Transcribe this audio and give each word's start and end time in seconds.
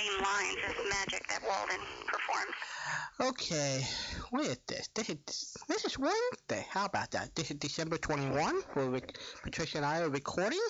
same 0.00 0.22
lines 0.22 0.56
as 0.66 0.74
magic 0.88 1.28
that 1.28 1.42
Walden 1.46 1.80
performs. 2.06 2.54
Okay, 3.20 3.84
this? 4.66 4.88
This 4.94 5.10
is 5.10 5.56
this 5.68 5.84
is 5.84 5.98
Wednesday. 5.98 6.66
How 6.70 6.86
about 6.86 7.10
that? 7.10 7.34
This 7.34 7.50
is 7.50 7.56
December 7.58 7.98
21. 7.98 8.62
Where 8.74 9.00
Patricia 9.42 9.78
and 9.78 9.86
I 9.86 10.00
are 10.00 10.08
recording, 10.08 10.60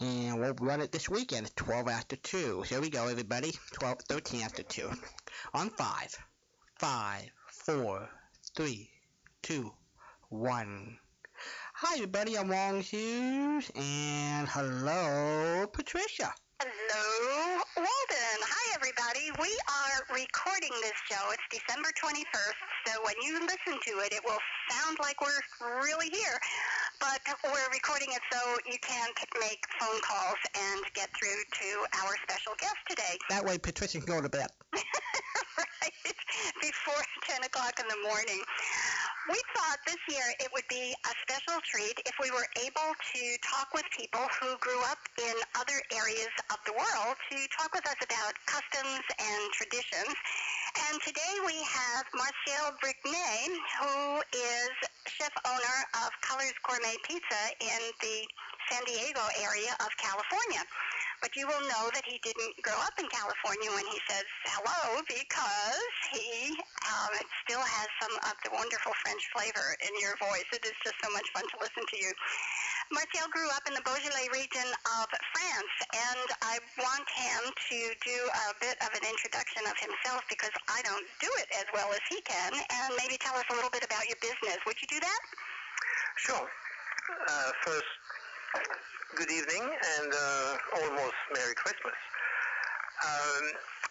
and 0.00 0.38
we'll 0.38 0.54
run 0.60 0.80
it 0.80 0.92
this 0.92 1.08
weekend. 1.08 1.50
12 1.56 1.88
after 1.88 2.16
two. 2.16 2.62
Here 2.62 2.80
we 2.80 2.90
go, 2.90 3.08
everybody. 3.08 3.52
12, 3.72 3.98
13 4.08 4.42
after 4.42 4.62
two. 4.62 4.90
On 5.54 5.70
five, 5.70 6.14
five, 6.78 7.24
four, 7.48 8.08
three, 8.54 8.90
two, 9.42 9.72
one. 10.28 10.98
Hi, 11.74 11.94
everybody. 11.94 12.38
I'm 12.38 12.48
Walden 12.48 12.80
Hughes, 12.80 13.70
and 13.74 14.46
hello, 14.48 15.66
Patricia. 15.72 16.32
Hello, 16.62 17.60
Walden. 17.76 18.38
Hi, 18.40 18.74
everybody. 18.76 19.23
We 19.40 19.50
are 19.50 20.14
recording 20.14 20.70
this 20.78 20.94
show. 21.10 21.18
It's 21.34 21.42
December 21.50 21.90
21st, 21.98 22.58
so 22.86 23.02
when 23.02 23.14
you 23.18 23.40
listen 23.42 23.74
to 23.82 23.92
it, 24.06 24.12
it 24.12 24.22
will 24.24 24.38
sound 24.70 24.98
like 25.02 25.20
we're 25.20 25.42
really 25.82 26.06
here. 26.06 26.38
But 27.00 27.18
we're 27.42 27.70
recording 27.72 28.14
it 28.14 28.22
so 28.30 28.38
you 28.64 28.78
can't 28.78 29.16
make 29.40 29.58
phone 29.80 30.00
calls 30.06 30.38
and 30.54 30.84
get 30.94 31.10
through 31.18 31.42
to 31.50 31.68
our 32.04 32.14
special 32.22 32.52
guest 32.60 32.78
today. 32.88 33.18
That 33.28 33.44
way, 33.44 33.58
Patricia 33.58 33.98
can 33.98 34.06
go 34.06 34.22
to 34.22 34.28
bed. 34.28 34.46
right 34.72 36.14
before 36.62 37.02
10 37.26 37.42
o'clock 37.42 37.74
in 37.80 37.86
the 37.88 37.98
morning. 38.06 38.38
We 39.24 39.40
thought 39.56 39.80
this 39.88 40.04
year 40.12 40.28
it 40.36 40.52
would 40.52 40.68
be 40.68 40.92
a 40.92 41.12
special 41.24 41.56
treat 41.64 41.96
if 42.04 42.12
we 42.20 42.28
were 42.28 42.44
able 42.60 42.92
to 42.92 43.22
talk 43.40 43.72
with 43.72 43.88
people 43.96 44.20
who 44.36 44.52
grew 44.60 44.76
up 44.84 45.00
in 45.16 45.32
other 45.56 45.80
areas 45.96 46.28
of 46.52 46.60
the 46.68 46.76
world 46.76 47.16
to 47.32 47.36
talk 47.56 47.72
with 47.72 47.88
us 47.88 47.96
about 48.04 48.36
customs 48.44 49.00
and 49.16 49.42
traditions. 49.56 50.12
And 50.92 51.00
today 51.08 51.34
we 51.40 51.56
have 51.56 52.04
Marcel 52.12 52.76
Brignay, 52.84 53.48
who 53.80 54.20
is 54.36 54.74
chef 55.08 55.32
owner 55.48 55.78
of 56.04 56.12
Colors 56.20 56.52
Gourmet 56.60 57.00
Pizza 57.08 57.42
in 57.64 57.80
the 58.04 58.28
San 58.68 58.84
Diego 58.84 59.24
area 59.40 59.72
of 59.80 59.88
California. 59.96 60.60
But 61.22 61.34
you 61.36 61.46
will 61.46 61.62
know 61.68 61.90
that 61.94 62.04
he 62.04 62.20
didn't 62.22 62.54
grow 62.62 62.78
up 62.80 62.94
in 62.98 63.08
California 63.08 63.70
when 63.72 63.86
he 63.86 63.98
says 64.08 64.26
hello 64.54 65.02
because 65.06 65.88
he 66.12 66.54
um, 66.88 67.12
still 67.46 67.62
has 67.62 67.88
some 68.02 68.14
of 68.28 68.34
the 68.44 68.50
wonderful 68.52 68.92
French 69.04 69.22
flavor 69.34 69.76
in 69.82 69.92
your 70.00 70.14
voice. 70.20 70.46
It 70.52 70.64
is 70.64 70.76
just 70.84 70.98
so 71.02 71.08
much 71.12 71.26
fun 71.32 71.44
to 71.48 71.56
listen 71.60 71.84
to 71.84 71.96
you. 71.96 72.12
Marcel 72.92 73.28
grew 73.32 73.48
up 73.56 73.64
in 73.64 73.72
the 73.72 73.80
Beaujolais 73.80 74.28
region 74.28 74.68
of 75.00 75.06
France, 75.32 75.74
and 75.96 76.28
I 76.44 76.60
want 76.76 77.06
him 77.08 77.42
to 77.48 77.78
do 78.04 78.18
a 78.28 78.46
bit 78.60 78.76
of 78.84 78.92
an 78.92 79.04
introduction 79.08 79.64
of 79.64 79.76
himself 79.80 80.20
because 80.28 80.52
I 80.68 80.84
don't 80.84 81.06
do 81.20 81.30
it 81.40 81.48
as 81.56 81.66
well 81.72 81.88
as 81.96 82.04
he 82.12 82.20
can, 82.22 82.52
and 82.52 82.90
maybe 83.00 83.16
tell 83.16 83.34
us 83.40 83.48
a 83.48 83.54
little 83.56 83.72
bit 83.72 83.84
about 83.84 84.04
your 84.04 84.20
business. 84.20 84.60
Would 84.68 84.76
you 84.84 84.88
do 84.88 85.00
that? 85.00 85.20
Sure. 86.28 86.44
Uh, 86.44 87.50
first, 87.64 87.88
good 89.16 89.30
evening 89.30 89.62
and 89.62 90.12
uh, 90.12 90.82
almost 90.82 91.18
Merry 91.34 91.54
Christmas. 91.54 91.94
Um, 93.02 93.44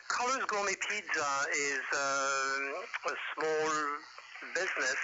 Colors 0.08 0.44
Gourmet 0.48 0.76
Pizza 0.88 1.32
is 1.52 1.84
um, 1.96 2.64
a 3.08 3.16
small 3.36 3.72
business. 4.56 5.00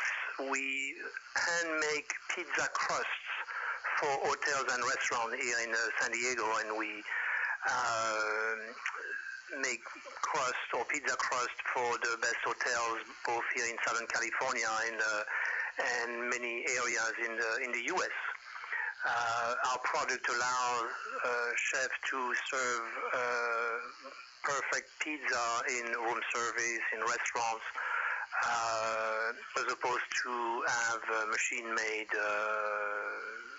We 0.51 0.95
hand 1.35 1.71
make 1.91 2.11
pizza 2.35 2.67
crusts 2.73 3.29
for 3.99 4.11
hotels 4.27 4.67
and 4.75 4.83
restaurants 4.83 5.35
here 5.43 5.59
in 5.63 5.71
uh, 5.71 5.77
San 5.99 6.11
Diego, 6.11 6.45
and 6.63 6.77
we 6.77 7.03
uh, 7.67 8.55
make 9.61 9.83
crust 10.21 10.67
or 10.77 10.85
pizza 10.85 11.15
crust 11.15 11.57
for 11.73 11.97
the 12.03 12.17
best 12.21 12.39
hotels 12.45 12.99
both 13.25 13.47
here 13.55 13.65
in 13.67 13.75
Southern 13.87 14.07
California 14.07 14.67
and, 14.87 14.99
uh, 14.99 15.23
and 16.03 16.29
many 16.29 16.63
areas 16.75 17.13
in 17.23 17.35
the, 17.35 17.63
in 17.63 17.71
the 17.71 17.83
U.S. 17.95 18.15
Uh, 18.99 19.55
our 19.71 19.79
product 19.79 20.27
allows 20.27 20.91
uh, 21.23 21.29
chefs 21.55 21.95
to 22.11 22.19
serve 22.51 22.83
uh, 23.15 23.79
perfect 24.43 24.91
pizza 24.99 25.45
in 25.71 25.87
room 26.03 26.19
service, 26.35 26.83
in 26.91 26.99
restaurants, 27.07 27.63
as 29.55 29.71
opposed 29.71 30.03
to 30.23 30.33
have 30.67 31.31
machine-made 31.31 32.11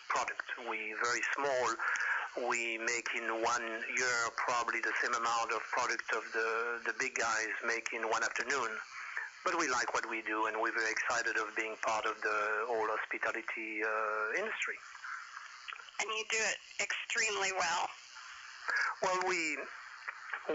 product. 0.09 0.45
We 0.69 0.93
very 1.01 1.25
small. 1.33 1.65
We 2.49 2.77
make 2.77 3.09
in 3.17 3.41
one 3.41 3.67
year 3.97 4.19
probably 4.37 4.81
the 4.85 4.93
same 5.01 5.15
amount 5.15 5.53
of 5.57 5.65
product 5.73 6.05
of 6.13 6.23
the, 6.37 6.85
the 6.85 6.95
big 7.01 7.15
guys 7.17 7.49
make 7.67 7.89
in 7.97 8.03
one 8.09 8.23
afternoon 8.23 8.71
but 9.43 9.59
we 9.59 9.67
like 9.69 9.93
what 9.95 10.05
we 10.09 10.21
do 10.29 10.47
and 10.47 10.55
we're 10.61 10.73
very 10.73 10.93
excited 10.93 11.37
of 11.41 11.49
being 11.57 11.75
part 11.83 12.05
of 12.05 12.15
the 12.23 12.39
whole 12.69 12.87
hospitality 12.87 13.83
uh, 13.83 14.39
industry 14.39 14.77
and 16.01 16.09
you 16.17 16.25
do 16.31 16.41
it 16.41 16.59
extremely 16.81 17.53
well. 17.53 17.85
Well, 19.03 19.21
we 19.29 19.57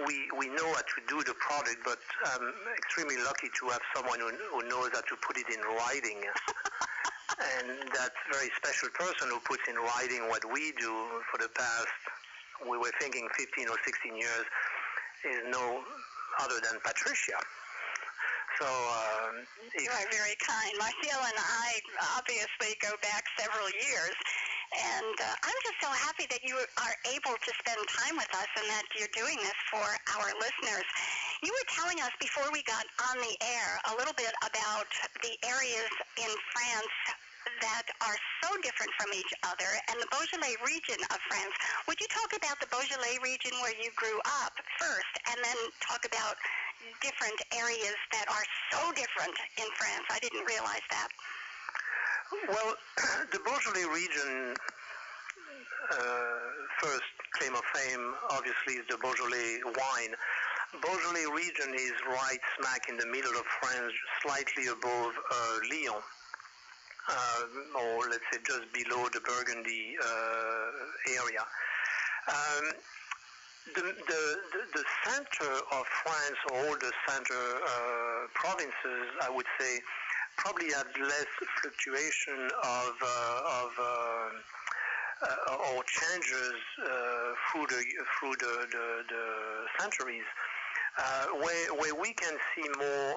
we 0.07 0.27
we 0.37 0.47
know 0.49 0.67
how 0.73 0.81
to 0.81 0.99
do 1.07 1.23
the 1.23 1.37
product, 1.37 1.79
but 1.85 2.01
I'm 2.33 2.51
extremely 2.77 3.17
lucky 3.23 3.49
to 3.61 3.63
have 3.69 3.81
someone 3.95 4.19
who, 4.19 4.29
who 4.51 4.67
knows 4.67 4.89
how 4.93 5.01
to 5.01 5.15
put 5.21 5.37
it 5.37 5.47
in 5.53 5.61
writing. 5.61 6.19
and 7.35 7.89
that 7.91 8.13
very 8.31 8.49
special 8.55 8.89
person 8.93 9.29
who 9.29 9.39
puts 9.43 9.63
in 9.67 9.75
writing 9.75 10.29
what 10.29 10.45
we 10.51 10.71
do 10.79 10.93
for 11.31 11.37
the 11.37 11.49
past, 11.49 11.99
we 12.69 12.77
were 12.77 12.91
thinking 12.99 13.27
15 13.35 13.67
or 13.67 13.77
16 13.83 14.15
years, 14.15 14.45
is 15.25 15.41
no 15.49 15.83
other 16.39 16.59
than 16.63 16.79
Patricia. 16.83 17.39
So 18.59 18.67
um, 18.67 19.43
you 19.75 19.91
are 19.91 20.07
very 20.07 20.37
kind. 20.39 20.71
Marcel 20.79 21.19
and 21.27 21.35
I 21.35 21.67
obviously 22.15 22.79
go 22.79 22.95
back 23.03 23.27
several 23.35 23.67
years, 23.67 24.15
and 24.75 25.15
uh, 25.19 25.45
I'm 25.47 25.59
just 25.63 25.79
so 25.79 25.91
happy 25.91 26.27
that 26.27 26.43
you 26.43 26.55
are 26.59 26.95
able 27.07 27.35
to 27.35 27.51
spend 27.63 27.79
time 27.87 28.19
with 28.19 28.31
us 28.35 28.49
and 28.59 28.67
that 28.67 28.85
you're 28.99 29.11
doing 29.15 29.39
this 29.39 29.59
for 29.71 29.85
our 30.19 30.29
listeners. 30.35 30.87
You 31.43 31.51
were 31.51 31.67
telling 31.71 31.99
us 32.03 32.11
before 32.19 32.47
we 32.51 32.63
got 32.67 32.83
on 33.11 33.15
the 33.23 33.35
air 33.39 33.69
a 33.91 33.93
little 33.95 34.15
bit 34.15 34.31
about 34.43 34.87
the 35.23 35.33
areas 35.47 35.91
in 36.19 36.31
France 36.51 36.97
that 37.61 37.87
are 38.03 38.17
so 38.43 38.49
different 38.65 38.91
from 38.99 39.13
each 39.13 39.31
other 39.45 39.69
and 39.87 39.95
the 40.01 40.09
Beaujolais 40.11 40.57
region 40.65 40.99
of 41.13 41.19
France. 41.29 41.53
Would 41.87 42.01
you 42.01 42.09
talk 42.11 42.33
about 42.35 42.59
the 42.59 42.67
Beaujolais 42.67 43.21
region 43.21 43.53
where 43.61 43.75
you 43.79 43.93
grew 43.95 44.17
up 44.43 44.53
first 44.81 45.13
and 45.31 45.37
then 45.39 45.59
talk 45.79 46.03
about 46.03 46.35
different 46.99 47.37
areas 47.53 47.95
that 48.11 48.27
are 48.27 48.45
so 48.73 48.91
different 48.97 49.35
in 49.61 49.69
France? 49.77 50.05
I 50.11 50.19
didn't 50.19 50.43
realize 50.43 50.83
that. 50.89 51.09
Well, 52.31 52.73
the 53.31 53.39
Beaujolais 53.39 53.85
region, 53.93 54.55
uh, 55.91 56.39
first 56.81 57.13
claim 57.37 57.53
of 57.53 57.61
fame, 57.73 58.13
obviously, 58.31 58.81
is 58.81 58.85
the 58.89 58.97
Beaujolais 58.97 59.59
wine. 59.63 60.15
Beaujolais 60.81 61.25
region 61.31 61.75
is 61.75 61.93
right 62.07 62.39
smack 62.57 62.89
in 62.89 62.97
the 62.97 63.05
middle 63.05 63.31
of 63.37 63.45
France, 63.61 63.93
slightly 64.23 64.67
above 64.67 65.13
uh, 65.13 65.57
Lyon, 65.69 66.01
uh, 67.09 67.79
or 67.79 68.09
let's 68.09 68.25
say 68.31 68.39
just 68.45 68.73
below 68.73 69.07
the 69.13 69.21
Burgundy 69.21 69.95
uh, 70.03 71.21
area. 71.21 71.45
Um, 72.27 72.73
the, 73.75 73.81
the, 73.81 74.21
the, 74.73 74.83
center 75.03 75.53
of 75.71 75.85
France, 76.03 76.37
or 76.51 76.57
all 76.57 76.75
the 76.77 76.91
center 77.07 77.33
uh, 77.65 78.27
provinces, 78.33 79.09
I 79.21 79.29
would 79.29 79.45
say, 79.59 79.79
probably 80.37 80.71
had 80.71 80.87
less 80.99 81.31
fluctuation 81.61 82.49
of 82.63 82.93
uh, 83.01 83.61
of 83.61 83.71
uh, 83.79 83.85
uh, 85.25 85.75
or 85.75 85.83
changes 85.83 86.59
through 87.51 87.67
the 87.67 87.81
through 88.19 88.35
the, 88.39 88.67
the, 88.71 88.87
the 89.09 89.25
centuries. 89.79 90.27
where 91.41 91.73
where 91.75 91.95
we 91.95 92.13
can 92.13 92.37
see 92.53 92.67
more 92.77 93.13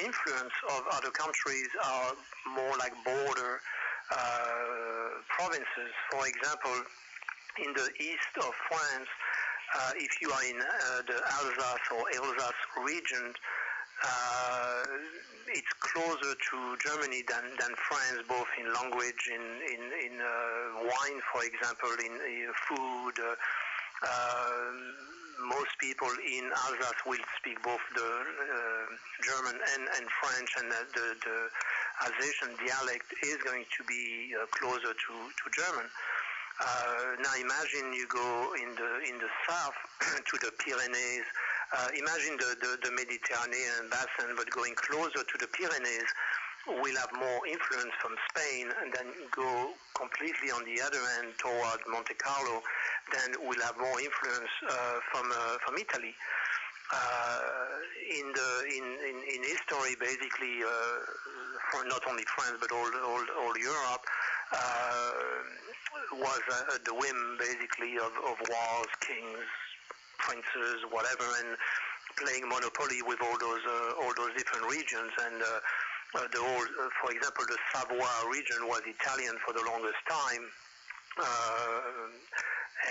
influence 0.00 0.56
of 0.70 0.82
other 0.92 1.10
countries 1.10 1.68
are 1.84 2.12
more 2.54 2.76
like 2.78 2.92
border 3.04 3.60
provinces. 5.28 5.92
For 6.10 6.26
example, 6.26 6.76
in 7.64 7.72
the 7.72 7.88
east 8.00 8.32
of 8.38 8.52
France, 8.68 9.08
uh, 9.74 9.92
if 9.96 10.20
you 10.20 10.30
are 10.30 10.44
in 10.44 10.60
uh, 10.60 11.02
the 11.06 11.18
Alsace 11.18 11.88
or 11.90 12.04
Alsace 12.14 12.64
region, 12.84 13.32
uh, 14.04 14.84
it's 15.48 15.72
closer 15.80 16.34
to 16.34 16.58
Germany 16.84 17.24
than, 17.28 17.44
than 17.58 17.72
France, 17.88 18.20
both 18.28 18.48
in 18.60 18.72
language, 18.72 19.30
in 19.32 19.44
in, 19.72 19.82
in 20.04 20.14
uh, 20.20 20.84
wine, 20.84 21.20
for 21.32 21.44
example, 21.44 21.92
in, 22.04 22.12
in 22.28 22.52
food. 22.68 23.14
Uh, 23.18 23.34
uh, 24.04 24.72
most 25.48 25.72
people 25.78 26.08
in 26.24 26.48
Alsace 26.64 27.00
will 27.06 27.24
speak 27.38 27.60
both 27.62 27.80
the 27.94 28.04
uh, 28.04 28.84
German 29.22 29.56
and, 29.74 29.84
and 29.96 30.04
French, 30.20 30.50
and 30.58 30.70
the, 30.70 30.82
the, 30.92 31.06
the 31.24 31.38
Alsatian 32.04 32.56
dialect 32.56 33.08
is 33.22 33.36
going 33.44 33.64
to 33.64 33.84
be 33.84 34.32
uh, 34.36 34.46
closer 34.52 34.92
to, 34.92 35.14
to 35.28 35.44
German. 35.52 35.86
Uh, 36.56 37.20
now 37.20 37.34
imagine 37.36 37.92
you 37.92 38.06
go 38.08 38.54
in 38.56 38.72
the 38.80 38.90
in 39.04 39.20
the 39.20 39.28
south 39.44 39.76
to 40.24 40.34
the 40.40 40.50
Pyrenees. 40.56 41.28
Uh, 41.74 41.88
imagine 41.98 42.38
the, 42.38 42.54
the, 42.62 42.78
the 42.86 42.92
Mediterranean 42.94 43.90
basin, 43.90 44.34
but 44.36 44.48
going 44.50 44.74
closer 44.76 45.26
to 45.26 45.36
the 45.40 45.48
Pyrenees 45.50 46.06
will 46.66 46.96
have 46.96 47.10
more 47.14 47.46
influence 47.46 47.94
from 48.02 48.14
Spain, 48.30 48.70
and 48.82 48.92
then 48.92 49.06
go 49.30 49.70
completely 49.94 50.50
on 50.50 50.62
the 50.64 50.82
other 50.82 50.98
end 51.18 51.34
toward 51.38 51.78
Monte 51.90 52.14
Carlo, 52.14 52.62
then 53.12 53.34
we'll 53.42 53.62
have 53.62 53.78
more 53.78 53.98
influence 54.00 54.50
uh, 54.66 54.98
from 55.10 55.30
uh, 55.30 55.58
from 55.64 55.78
Italy. 55.78 56.14
Uh, 56.86 57.38
in 58.14 58.26
the 58.30 58.50
in, 58.70 58.84
in, 59.02 59.16
in 59.26 59.40
history, 59.42 59.98
basically, 59.98 60.62
uh, 60.62 60.70
for 61.70 61.84
not 61.86 62.02
only 62.08 62.22
France 62.34 62.58
but 62.60 62.70
all 62.70 62.90
all, 63.02 63.24
all 63.42 63.54
Europe 63.58 64.06
uh, 64.52 65.10
was 66.14 66.42
at 66.74 66.84
the 66.84 66.94
whim, 66.94 67.36
basically, 67.38 67.98
of, 67.98 68.14
of 68.26 68.38
wars, 68.46 68.92
kings, 69.00 69.46
princes, 70.18 70.84
whatever, 70.90 71.26
and 71.44 71.56
playing 72.16 72.48
monopoly 72.48 73.02
with 73.02 73.20
all 73.22 73.38
those 73.38 73.64
uh, 73.66 74.02
all 74.02 74.12
those 74.16 74.34
different 74.36 74.66
regions 74.70 75.12
and. 75.26 75.42
Uh, 75.42 75.60
uh, 76.14 76.20
the 76.32 76.38
whole, 76.38 76.62
uh, 76.62 76.88
for 77.02 77.10
example, 77.10 77.44
the 77.48 77.58
Savoie 77.74 78.30
region 78.30 78.68
was 78.68 78.80
Italian 78.86 79.36
for 79.44 79.52
the 79.52 79.60
longest 79.66 79.98
time, 80.08 80.44
uh, 81.18 82.08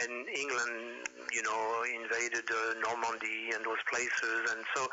and 0.03 0.27
England, 0.27 1.07
you 1.31 1.41
know, 1.41 1.83
invaded 1.87 2.43
Normandy 2.83 3.55
and 3.55 3.63
those 3.63 3.79
places, 3.89 4.51
and 4.51 4.61
so 4.75 4.85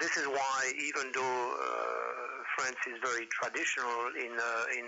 this 0.00 0.16
is 0.16 0.26
why, 0.26 0.72
even 0.80 1.12
though 1.12 1.54
France 2.56 2.80
is 2.88 2.98
very 3.04 3.26
traditional 3.26 4.10
in 4.16 4.32
in 4.78 4.86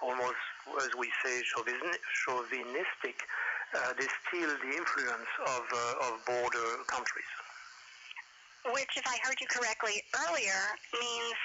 almost, 0.00 0.38
as 0.80 0.90
we 0.96 1.10
say, 1.24 1.42
chauvin- 1.42 1.98
chauvinistic, 2.24 3.26
uh, 3.74 3.92
there's 3.98 4.16
still 4.28 4.48
the 4.48 4.72
influence 4.76 5.30
of 5.46 5.62
uh, 5.68 6.06
of 6.08 6.12
border 6.24 6.68
countries. 6.88 7.32
which, 8.72 8.92
if 8.96 9.06
I 9.06 9.16
heard 9.24 9.40
you 9.40 9.48
correctly 9.48 10.02
earlier, 10.28 10.60
means 10.92 11.38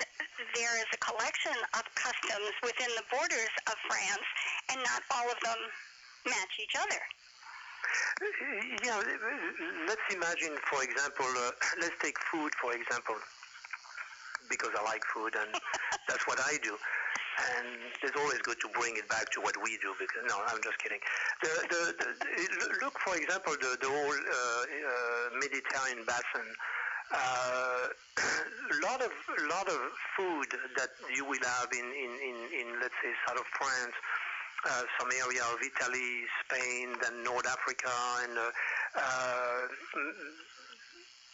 there 0.55 0.75
is 0.79 0.89
a 0.93 0.99
collection 0.99 1.55
of 1.75 1.83
customs 1.95 2.53
within 2.63 2.91
the 2.95 3.05
borders 3.11 3.53
of 3.67 3.75
France, 3.87 4.27
and 4.71 4.79
not 4.83 5.01
all 5.11 5.27
of 5.29 5.39
them 5.43 5.59
match 6.27 6.53
each 6.59 6.75
other. 6.79 6.99
Yeah, 8.83 8.99
let's 9.87 10.07
imagine, 10.13 10.55
for 10.71 10.83
example, 10.83 11.27
uh, 11.27 11.51
let's 11.81 11.95
take 12.01 12.17
food, 12.31 12.51
for 12.61 12.73
example, 12.73 13.15
because 14.49 14.71
I 14.77 14.83
like 14.83 15.03
food 15.13 15.35
and 15.35 15.49
that's 16.07 16.25
what 16.27 16.39
I 16.39 16.57
do. 16.63 16.77
And 17.33 17.67
it's 18.01 18.15
always 18.17 18.41
good 18.41 18.59
to 18.61 18.69
bring 18.77 18.97
it 18.97 19.07
back 19.09 19.29
to 19.33 19.41
what 19.41 19.55
we 19.63 19.77
do. 19.81 19.93
Because 19.97 20.23
no, 20.29 20.37
I'm 20.47 20.61
just 20.61 20.77
kidding. 20.79 20.99
The, 21.41 21.51
the, 21.69 21.81
the, 21.97 22.09
look, 22.81 22.97
for 22.99 23.15
example, 23.17 23.53
the, 23.59 23.77
the 23.81 23.89
whole 23.89 24.19
uh, 24.19 24.63
uh, 24.69 25.39
Mediterranean 25.39 26.05
basin. 26.05 26.47
Uh, 27.13 27.87
a 28.73 28.77
lot 28.81 29.01
of 29.01 29.11
lot 29.49 29.67
of 29.67 29.81
food 30.17 30.47
that 30.77 30.89
you 31.13 31.25
will 31.25 31.43
have 31.43 31.67
in 31.73 31.85
in, 31.85 32.11
in, 32.23 32.37
in 32.57 32.67
let's 32.81 32.95
say 33.03 33.11
south 33.27 33.37
of 33.37 33.45
France, 33.59 33.93
uh, 34.65 34.83
some 34.99 35.09
area 35.11 35.43
of 35.51 35.59
Italy, 35.61 36.23
Spain, 36.45 36.95
then 37.01 37.23
North 37.23 37.45
Africa, 37.45 37.91
and 38.23 38.37
uh, 38.37 38.51
uh, 38.95 39.67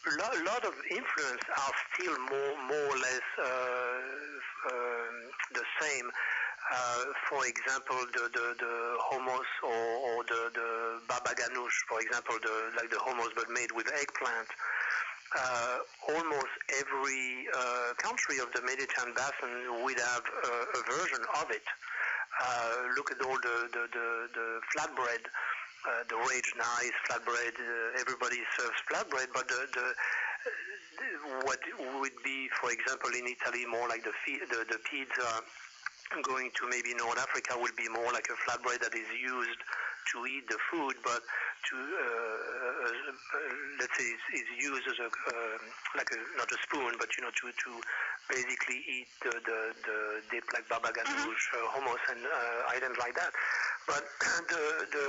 a 0.08 0.12
lot, 0.22 0.34
lot 0.46 0.64
of 0.66 0.74
influence 0.90 1.44
are 1.50 1.76
still 1.94 2.16
more 2.32 2.54
more 2.68 2.88
or 2.88 2.98
less 2.98 3.28
uh, 3.36 4.00
um, 4.72 5.16
the 5.54 5.66
same. 5.82 6.10
Uh, 6.72 7.04
for 7.28 7.42
example, 7.48 7.98
the, 8.14 8.30
the, 8.30 8.46
the 8.62 8.76
hummus 9.10 9.50
or, 9.64 9.90
or 10.06 10.24
the, 10.30 10.52
the 10.54 10.70
baba 11.08 11.34
ganoush, 11.34 11.74
for 11.90 12.00
example, 12.00 12.36
the, 12.44 12.72
like 12.78 12.92
the 12.92 12.98
hummus 12.98 13.34
but 13.36 13.50
made 13.50 13.72
with 13.72 13.88
eggplant. 14.00 14.48
Uh, 15.38 15.78
almost 16.10 16.54
every 16.80 17.46
uh, 17.56 17.94
country 17.98 18.38
of 18.38 18.52
the 18.54 18.62
Mediterranean 18.62 19.16
basin 19.18 19.84
would 19.84 20.00
have 20.00 20.26
uh, 20.46 20.78
a 20.78 20.82
version 20.90 21.22
of 21.42 21.50
it. 21.50 21.66
Uh, 22.42 22.74
look 22.96 23.12
at 23.12 23.22
all 23.22 23.38
the, 23.42 23.58
the, 23.74 23.84
the, 23.92 24.08
the 24.34 24.48
flatbread, 24.72 25.26
uh, 25.26 25.49
the 26.10 26.16
rage 26.16 26.52
nice 26.58 26.96
flatbread. 27.08 27.56
Uh, 27.56 28.02
everybody 28.02 28.40
serves 28.58 28.80
flatbread, 28.90 29.28
but 29.34 29.48
the, 29.48 29.68
the 29.74 29.86
what 31.44 31.60
would 32.02 32.18
be, 32.24 32.50
for 32.60 32.72
example, 32.72 33.10
in 33.16 33.26
Italy, 33.28 33.66
more 33.66 33.88
like 33.88 34.04
the 34.04 34.14
the, 34.50 34.66
the 34.70 34.80
pizza. 34.90 35.44
Going 36.24 36.50
to 36.58 36.68
maybe 36.68 36.96
North 36.98 37.20
Africa 37.22 37.54
would 37.62 37.76
be 37.78 37.88
more 37.88 38.12
like 38.12 38.26
a 38.34 38.38
flatbread 38.42 38.82
that 38.82 38.96
is 38.98 39.06
used 39.14 39.62
to 40.10 40.26
eat 40.26 40.50
the 40.50 40.58
food, 40.72 40.96
but 41.06 41.22
to 41.22 41.76
uh, 41.78 42.02
uh, 42.02 42.92
let's 43.80 43.94
say 43.94 44.10
is, 44.10 44.42
is 44.42 44.50
used 44.58 44.88
as 44.90 44.98
a 44.98 45.06
uh, 45.06 45.58
like 45.96 46.10
a 46.10 46.20
not 46.38 46.50
a 46.50 46.58
spoon, 46.66 46.98
but 46.98 47.14
you 47.14 47.22
know 47.22 47.30
to 47.30 47.54
to 47.54 47.72
basically 48.30 48.80
eat 48.86 49.10
the 49.26 49.34
the, 49.44 49.60
the 49.84 49.98
dip 50.32 50.46
like 50.54 50.70
baba 50.70 50.94
ganoush, 50.94 51.46
uh, 51.58 51.68
hummus, 51.74 52.04
and 52.14 52.22
uh, 52.24 52.76
items 52.76 52.98
like 52.98 53.16
that. 53.16 53.34
But 53.88 54.06
the 54.54 54.64
the 54.94 55.06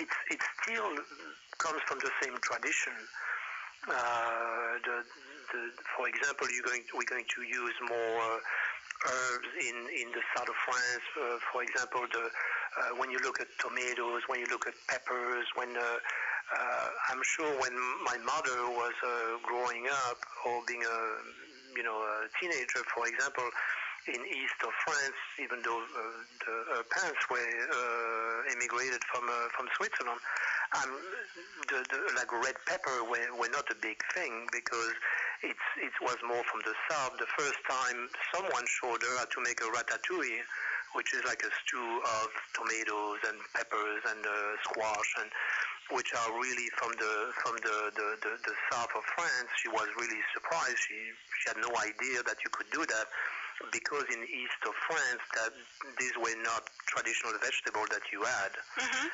it's 0.00 0.16
it 0.30 0.40
still 0.62 0.94
comes 1.58 1.82
from 1.86 1.98
the 1.98 2.10
same 2.22 2.38
tradition. 2.40 2.94
Uh, 3.86 4.82
the, 4.82 4.96
the, 5.52 5.60
for 5.94 6.08
example, 6.08 6.46
you're 6.50 6.66
going 6.66 6.82
we're 6.94 7.10
going 7.10 7.26
to 7.26 7.42
use 7.42 7.76
more 7.86 8.14
uh, 8.22 8.38
herbs 9.06 9.50
in 9.60 9.76
in 9.94 10.08
the 10.14 10.22
south 10.34 10.48
of 10.48 10.58
France. 10.64 11.06
Uh, 11.14 11.38
for 11.52 11.62
example, 11.62 12.02
the 12.10 12.24
uh, 12.26 12.96
when 12.96 13.10
you 13.10 13.18
look 13.22 13.40
at 13.40 13.46
tomatoes, 13.58 14.22
when 14.26 14.40
you 14.40 14.46
look 14.50 14.66
at 14.66 14.74
peppers, 14.88 15.46
when 15.54 15.76
uh, 15.76 15.82
uh, 15.82 16.88
I'm 17.10 17.22
sure 17.22 17.50
when 17.60 17.74
my 18.04 18.18
mother 18.22 18.70
was 18.70 18.94
uh, 19.02 19.38
growing 19.42 19.86
up 20.08 20.18
or 20.46 20.62
being 20.66 20.82
a 20.82 20.98
you 21.76 21.84
know 21.84 22.00
a 22.00 22.28
teenager, 22.40 22.82
for 22.94 23.06
example, 23.06 23.44
in 24.08 24.22
east 24.26 24.58
of 24.62 24.72
France, 24.86 25.20
even 25.42 25.58
though 25.62 25.82
uh, 25.82 26.00
the, 26.46 26.54
her 26.78 26.84
parents 26.94 27.22
were 27.28 27.42
uh, 27.42 28.52
immigrated 28.54 29.02
from 29.10 29.26
uh, 29.26 29.50
from 29.52 29.66
Switzerland, 29.76 30.20
um, 30.78 30.90
the, 31.68 31.82
the, 31.90 31.98
like 32.14 32.30
red 32.30 32.54
pepper 32.66 33.02
were, 33.02 33.26
were 33.34 33.50
not 33.50 33.66
a 33.70 33.78
big 33.82 33.98
thing 34.14 34.46
because 34.52 34.94
it's 35.42 35.66
it 35.82 35.94
was 36.00 36.16
more 36.22 36.42
from 36.46 36.62
the 36.62 36.74
south. 36.88 37.18
The 37.18 37.30
first 37.36 37.58
time 37.68 38.08
someone 38.32 38.64
showed 38.66 39.02
her 39.02 39.14
how 39.18 39.26
to 39.26 39.40
make 39.42 39.60
a 39.60 39.68
ratatouille, 39.74 40.42
which 40.94 41.12
is 41.12 41.22
like 41.26 41.42
a 41.42 41.52
stew 41.62 42.00
of 42.22 42.28
tomatoes 42.54 43.20
and 43.26 43.36
peppers 43.54 44.02
and 44.06 44.22
uh, 44.22 44.32
squash 44.64 45.10
and 45.20 45.30
which 45.90 46.10
are 46.14 46.30
really 46.34 46.68
from 46.74 46.90
the 46.98 47.14
from 47.42 47.54
the, 47.62 47.76
the, 47.94 48.08
the, 48.22 48.32
the 48.42 48.54
south 48.72 48.90
of 48.94 49.04
France. 49.14 49.48
She 49.62 49.68
was 49.68 49.86
really 49.98 50.22
surprised. 50.34 50.78
She 50.82 50.98
she 51.42 51.44
had 51.54 51.58
no 51.62 51.70
idea 51.78 52.22
that 52.26 52.38
you 52.42 52.50
could 52.50 52.70
do 52.74 52.82
that 52.86 53.06
because 53.72 54.04
in 54.12 54.20
east 54.26 54.60
of 54.66 54.74
France 54.90 55.22
that 55.38 55.52
these 55.98 56.12
were 56.18 56.36
not 56.42 56.66
traditional 56.90 57.32
vegetables 57.38 57.88
that 57.94 58.04
you 58.12 58.22
had. 58.22 58.52
hmm 58.76 59.08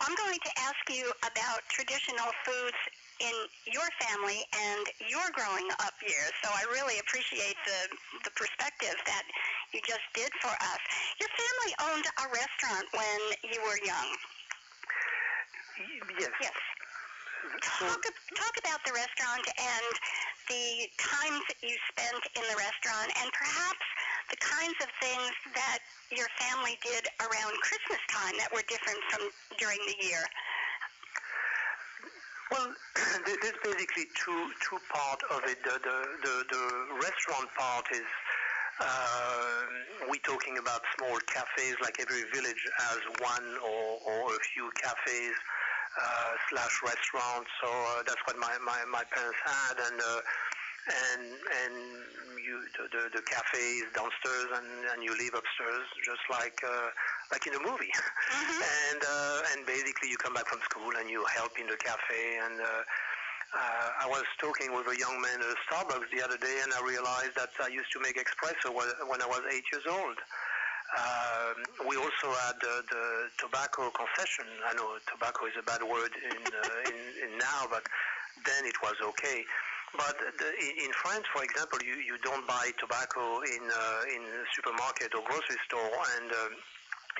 I'm 0.00 0.14
going 0.16 0.38
to 0.44 0.52
ask 0.66 0.82
you 0.90 1.08
about 1.24 1.62
traditional 1.70 2.28
foods 2.44 2.80
in 3.20 3.32
your 3.72 3.86
family 4.04 4.44
and 4.52 4.84
your 5.08 5.24
growing 5.32 5.64
up 5.80 5.94
years. 6.04 6.32
So 6.44 6.52
I 6.52 6.68
really 6.68 6.98
appreciate 7.00 7.56
the 7.64 7.80
the 8.24 8.32
perspective 8.36 8.96
that 9.06 9.24
you 9.72 9.80
just 9.86 10.04
did 10.12 10.28
for 10.42 10.52
us. 10.52 10.82
Your 11.20 11.30
family 11.32 11.72
owned 11.90 12.06
a 12.06 12.26
restaurant 12.28 12.86
when 12.92 13.20
you 13.52 13.60
were 13.64 13.80
young. 13.84 14.10
Yes. 15.76 16.32
Yes. 16.40 16.56
Talk 17.60 18.00
talk 18.00 18.54
about 18.58 18.80
the 18.84 18.92
restaurant 18.96 19.44
and 19.44 19.86
the 20.48 20.88
times 20.96 21.42
that 21.52 21.60
you 21.60 21.76
spent 21.92 22.22
in 22.32 22.44
the 22.48 22.56
restaurant, 22.56 23.12
and 23.20 23.28
perhaps 23.32 23.84
the 24.30 24.36
kinds 24.40 24.78
of 24.80 24.88
things 25.00 25.32
that 25.54 25.78
your 26.10 26.26
family 26.40 26.78
did 26.82 27.06
around 27.20 27.52
Christmas 27.60 28.00
time 28.08 28.34
that 28.38 28.50
were 28.52 28.64
different 28.68 28.98
from 29.12 29.28
during 29.58 29.78
the 29.86 29.96
year. 30.00 30.24
Well, 32.50 32.72
there's 33.26 33.60
basically 33.62 34.08
two 34.16 34.42
two 34.64 34.80
part 34.88 35.20
of 35.30 35.44
it. 35.44 35.62
The 35.62 35.76
the 35.76 35.98
the, 36.24 36.34
the 36.50 36.64
restaurant 37.04 37.52
part 37.52 37.84
is 37.92 38.08
uh, 38.80 40.08
we 40.10 40.18
talking 40.24 40.58
about 40.58 40.80
small 40.96 41.18
cafes. 41.26 41.76
Like 41.82 42.00
every 42.00 42.24
village 42.32 42.64
has 42.78 43.00
one 43.20 43.46
or, 43.60 44.00
or 44.02 44.34
a 44.34 44.40
few 44.54 44.70
cafes 44.80 45.36
slash 46.50 46.74
restaurants. 46.84 47.50
So 47.62 47.68
uh, 47.68 48.02
that's 48.06 48.20
what 48.26 48.36
my, 48.38 48.52
my, 48.64 48.80
my 48.90 49.04
parents 49.10 49.38
had, 49.44 49.76
and 49.90 49.98
uh, 50.00 50.20
and 50.86 51.22
and 51.66 51.74
you 52.38 52.62
the, 52.78 52.84
the 52.94 53.02
the 53.18 53.22
cafe 53.26 53.82
is 53.82 53.90
downstairs, 53.90 54.50
and, 54.54 54.68
and 54.94 55.02
you 55.02 55.10
live 55.18 55.34
upstairs, 55.34 55.86
just 56.04 56.22
like 56.30 56.58
uh, 56.62 56.88
like 57.32 57.46
in 57.46 57.54
a 57.54 57.62
movie. 57.62 57.90
Hmm 57.94 58.62
and 58.92 59.00
uh, 59.02 59.52
and 59.54 59.66
basically 59.66 60.08
you 60.08 60.16
come 60.16 60.34
back 60.34 60.46
from 60.46 60.60
school 60.62 60.94
and 61.00 61.10
you 61.10 61.24
help 61.34 61.58
in 61.58 61.66
the 61.66 61.78
cafe. 61.80 62.38
And 62.44 62.60
uh, 62.60 62.82
uh, 63.56 64.04
I 64.04 64.06
was 64.06 64.26
talking 64.38 64.74
with 64.74 64.86
a 64.86 64.96
young 64.98 65.18
man 65.22 65.38
at 65.40 65.56
Starbucks 65.66 66.10
the 66.14 66.22
other 66.22 66.36
day 66.36 66.60
and 66.62 66.70
I 66.74 66.82
realized 66.82 67.38
that 67.38 67.50
I 67.62 67.68
used 67.68 67.90
to 67.94 68.00
make 68.02 68.18
espresso 68.18 68.74
when 68.74 68.86
when 69.08 69.22
I 69.22 69.26
was 69.26 69.42
eight 69.50 69.64
years 69.72 69.86
old 69.88 70.18
Um, 70.94 71.88
we 71.90 71.96
also 71.98 72.30
had 72.46 72.54
the, 72.62 72.74
the 72.86 73.04
tobacco 73.42 73.90
concession. 73.90 74.46
I 74.70 74.74
know 74.78 74.94
tobacco 75.10 75.46
is 75.50 75.58
a 75.58 75.66
bad 75.66 75.82
word 75.82 76.14
in, 76.14 76.42
uh, 76.46 76.90
in, 76.90 76.98
in 77.26 77.38
now, 77.38 77.66
but 77.66 77.82
then 78.46 78.62
it 78.64 78.78
was 78.82 78.94
okay. 79.02 79.42
But 79.98 80.14
the, 80.18 80.48
in 80.84 80.92
France, 81.02 81.26
for 81.34 81.42
example, 81.42 81.78
you, 81.82 81.98
you 81.98 82.18
don't 82.22 82.46
buy 82.46 82.70
tobacco 82.78 83.40
in 83.42 83.62
uh, 83.66 84.14
in 84.14 84.22
supermarket 84.54 85.14
or 85.14 85.22
grocery 85.24 85.58
store, 85.66 85.90
and 86.18 86.28
um, 86.30 86.52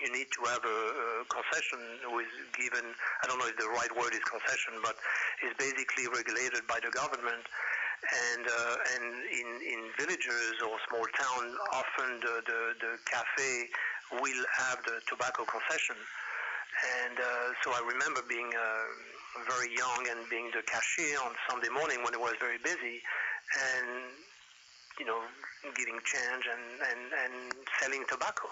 you 0.02 0.12
need 0.12 0.28
to 0.37 0.42
have 0.50 0.61
a, 0.61 0.78
a 1.23 1.25
concession 1.30 1.80
with 2.12 2.28
given. 2.52 2.85
I 3.23 3.26
don't 3.26 3.38
know 3.38 3.49
if 3.49 3.56
the 3.56 3.70
right 3.70 3.92
word 3.96 4.12
is 4.12 4.23
concession, 4.28 4.82
but 4.82 4.96
it's 5.42 5.56
basically 5.56 6.06
regulated 6.11 6.66
by 6.68 6.78
the 6.85 6.90
government. 6.92 7.46
And 8.07 8.45
uh, 8.47 8.95
and 8.95 9.07
in 9.33 9.49
in 9.67 9.81
villages 9.99 10.55
or 10.62 10.79
small 10.88 11.07
towns, 11.17 11.53
often 11.73 12.21
the, 12.21 12.35
the 12.47 12.61
the 12.79 12.93
cafe 13.09 13.69
will 14.23 14.45
have 14.59 14.79
the 14.85 15.00
tobacco 15.09 15.45
concession. 15.45 15.97
And 17.03 17.19
uh, 17.19 17.57
so 17.65 17.73
I 17.73 17.81
remember 17.88 18.21
being 18.29 18.53
uh, 18.53 18.85
very 19.49 19.75
young 19.75 20.07
and 20.12 20.29
being 20.29 20.53
the 20.53 20.62
cashier 20.62 21.19
on 21.25 21.33
Sunday 21.49 21.73
morning 21.73 22.05
when 22.05 22.12
it 22.12 22.21
was 22.21 22.37
very 22.38 22.59
busy, 22.62 23.00
and 23.57 24.12
you 24.99 25.05
know, 25.05 25.21
giving 25.76 25.99
change 26.05 26.45
and, 26.49 26.65
and, 26.81 27.03
and 27.12 27.53
selling 27.81 28.05
tobacco. 28.09 28.49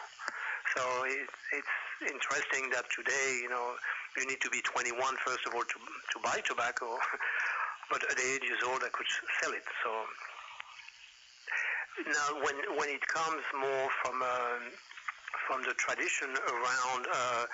So 0.77 0.83
it, 1.05 1.29
it's 1.53 1.77
interesting 2.13 2.69
that 2.73 2.85
today, 2.93 3.41
you 3.41 3.49
know, 3.49 3.75
you 4.17 4.27
need 4.27 4.41
to 4.41 4.51
be 4.51 4.61
21 4.61 5.17
first 5.25 5.47
of 5.47 5.55
all 5.55 5.65
to, 5.65 5.79
to 6.13 6.19
buy 6.23 6.41
tobacco, 6.45 6.87
but 7.95 8.03
at 8.11 8.19
eight 8.19 8.43
years 8.43 8.59
old 8.67 8.83
I 8.83 8.91
could 8.91 9.07
sell 9.39 9.55
it. 9.55 9.63
So 9.87 9.91
now 12.11 12.43
when 12.43 12.59
when 12.75 12.91
it 12.91 13.07
comes 13.07 13.47
more 13.55 13.87
from 14.03 14.19
uh, 14.19 14.59
from 15.47 15.63
the 15.63 15.75
tradition 15.79 16.35
around 16.51 17.07
uh, 17.07 17.47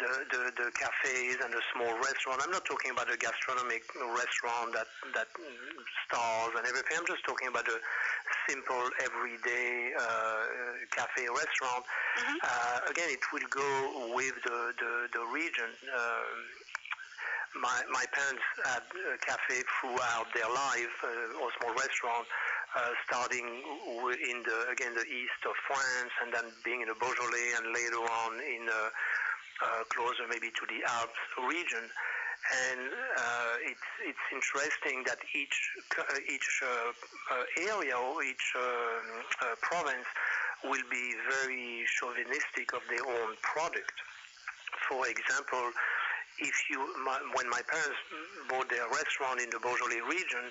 the, 0.00 0.08
the, 0.32 0.42
the 0.56 0.68
cafes 0.72 1.36
and 1.44 1.52
the 1.52 1.60
small 1.76 1.92
restaurant. 2.00 2.40
I'm 2.40 2.50
not 2.50 2.64
talking 2.64 2.92
about 2.92 3.12
a 3.12 3.16
gastronomic 3.20 3.84
restaurant 4.16 4.72
that 4.72 4.88
that 5.12 5.28
stars 6.08 6.52
and 6.56 6.64
everything. 6.64 6.96
I'm 6.96 7.04
just 7.04 7.24
talking 7.28 7.48
about 7.48 7.68
a 7.68 7.76
simple 8.48 8.88
everyday 9.04 9.92
uh, 9.92 10.88
cafe 10.96 11.28
restaurant. 11.28 11.84
Mhm. 11.84 12.36
Uh, 12.40 12.78
again, 12.88 13.10
it 13.12 13.24
will 13.32 13.44
go 13.52 13.68
with 14.16 14.32
the 14.48 14.72
the, 14.80 14.92
the 15.12 15.24
region. 15.28 15.68
My 17.54 17.82
my 17.92 18.04
parents 18.12 18.42
had 18.64 18.82
a 19.12 19.18
cafe 19.18 19.62
throughout 19.76 20.26
their 20.32 20.48
life, 20.48 20.96
uh, 21.04 21.40
or 21.40 21.52
small 21.60 21.74
restaurant, 21.74 22.26
uh, 22.74 22.90
starting 23.06 23.44
in 23.44 24.42
the 24.42 24.58
again 24.72 24.94
the 24.94 25.04
east 25.04 25.42
of 25.44 25.52
France, 25.68 26.12
and 26.24 26.32
then 26.32 26.48
being 26.64 26.80
in 26.80 26.88
the 26.88 26.96
Beaujolais, 26.96 27.52
and 27.60 27.66
later 27.76 28.00
on 28.00 28.40
in 28.40 28.68
uh, 28.68 28.88
uh, 29.62 29.84
closer 29.92 30.24
maybe 30.28 30.48
to 30.48 30.64
the 30.66 30.80
Alps 30.96 31.20
region. 31.44 31.84
And 32.66 32.80
uh, 33.18 33.70
it's 33.70 33.88
it's 34.02 34.26
interesting 34.32 35.04
that 35.06 35.20
each 35.36 35.58
uh, 35.98 36.02
each 36.28 36.50
uh, 36.64 36.90
uh, 37.36 37.68
area 37.68 37.96
or 37.96 38.22
each 38.24 38.46
um, 38.56 39.56
province 39.60 40.08
will 40.64 40.82
be 40.90 41.14
very 41.28 41.84
chauvinistic 41.86 42.72
of 42.72 42.80
their 42.88 43.04
own 43.06 43.36
product. 43.42 43.94
For 44.88 45.06
example, 45.06 45.70
if 46.38 46.56
you 46.70 46.78
my, 47.04 47.18
when 47.34 47.48
my 47.50 47.60
parents 47.68 48.00
bought 48.48 48.68
their 48.70 48.88
restaurant 48.88 49.40
in 49.40 49.50
the 49.50 49.60
Beaujolais 49.60 50.00
region, 50.08 50.44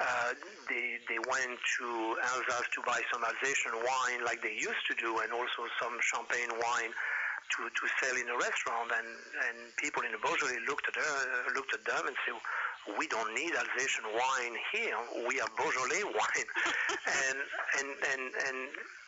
uh, 0.00 0.32
they 0.68 0.98
they 1.08 1.18
went 1.18 1.58
to 1.78 1.86
Alsace 2.34 2.68
to 2.74 2.80
buy 2.86 3.00
some 3.12 3.22
Alsatian 3.24 3.76
wine 3.78 4.24
like 4.24 4.42
they 4.42 4.54
used 4.54 4.84
to 4.88 4.94
do, 4.98 5.18
and 5.20 5.32
also 5.32 5.68
some 5.80 5.94
champagne 6.00 6.50
wine 6.58 6.92
to, 7.56 7.60
to 7.66 7.84
sell 7.98 8.14
in 8.14 8.28
a 8.30 8.36
restaurant. 8.38 8.90
And, 8.94 9.08
and 9.50 9.56
people 9.76 10.02
in 10.06 10.12
the 10.12 10.22
Beaujolais 10.22 10.62
looked 10.70 10.86
at 10.86 10.96
her, 10.96 11.16
looked 11.54 11.74
at 11.74 11.82
them 11.84 12.06
and 12.06 12.16
said, 12.22 12.38
"We 12.98 13.06
don't 13.08 13.34
need 13.34 13.52
Alsatian 13.54 14.04
wine 14.12 14.56
here. 14.72 14.96
We 15.28 15.36
have 15.38 15.50
Beaujolais 15.56 16.04
wine." 16.04 16.48
and 17.28 17.38
and 17.78 17.88
and 18.12 18.22
and 18.46 18.58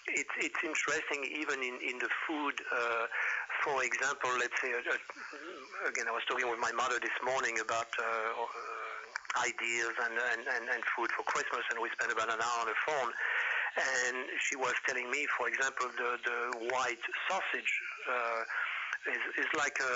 it's 0.08 0.34
it's 0.38 0.60
interesting 0.64 1.24
even 1.40 1.62
in 1.62 1.78
in 1.80 1.98
the 1.98 2.10
food. 2.26 2.54
Uh, 2.70 3.06
for 3.64 3.84
example, 3.84 4.30
let's 4.38 4.58
say, 4.60 4.74
uh, 4.74 4.82
uh, 4.82 5.88
again, 5.88 6.06
I 6.08 6.12
was 6.12 6.26
talking 6.26 6.50
with 6.50 6.58
my 6.58 6.72
mother 6.72 6.98
this 6.98 7.14
morning 7.22 7.60
about 7.62 7.86
uh, 7.94 8.02
uh, 8.02 9.46
ideas 9.46 9.94
and, 10.02 10.18
and, 10.18 10.42
and, 10.44 10.64
and 10.68 10.82
food 10.96 11.08
for 11.14 11.22
Christmas, 11.24 11.62
and 11.70 11.78
we 11.80 11.88
spent 11.94 12.10
about 12.12 12.28
an 12.28 12.42
hour 12.42 12.58
on 12.60 12.68
the 12.68 12.78
phone. 12.84 13.12
And 13.72 14.28
she 14.44 14.56
was 14.56 14.74
telling 14.84 15.08
me, 15.10 15.24
for 15.38 15.48
example, 15.48 15.88
the, 15.96 16.20
the 16.20 16.38
white 16.74 17.00
sausage 17.30 17.72
uh, 18.04 18.42
is, 19.10 19.46
is 19.46 19.50
like 19.58 19.76
a, 19.82 19.94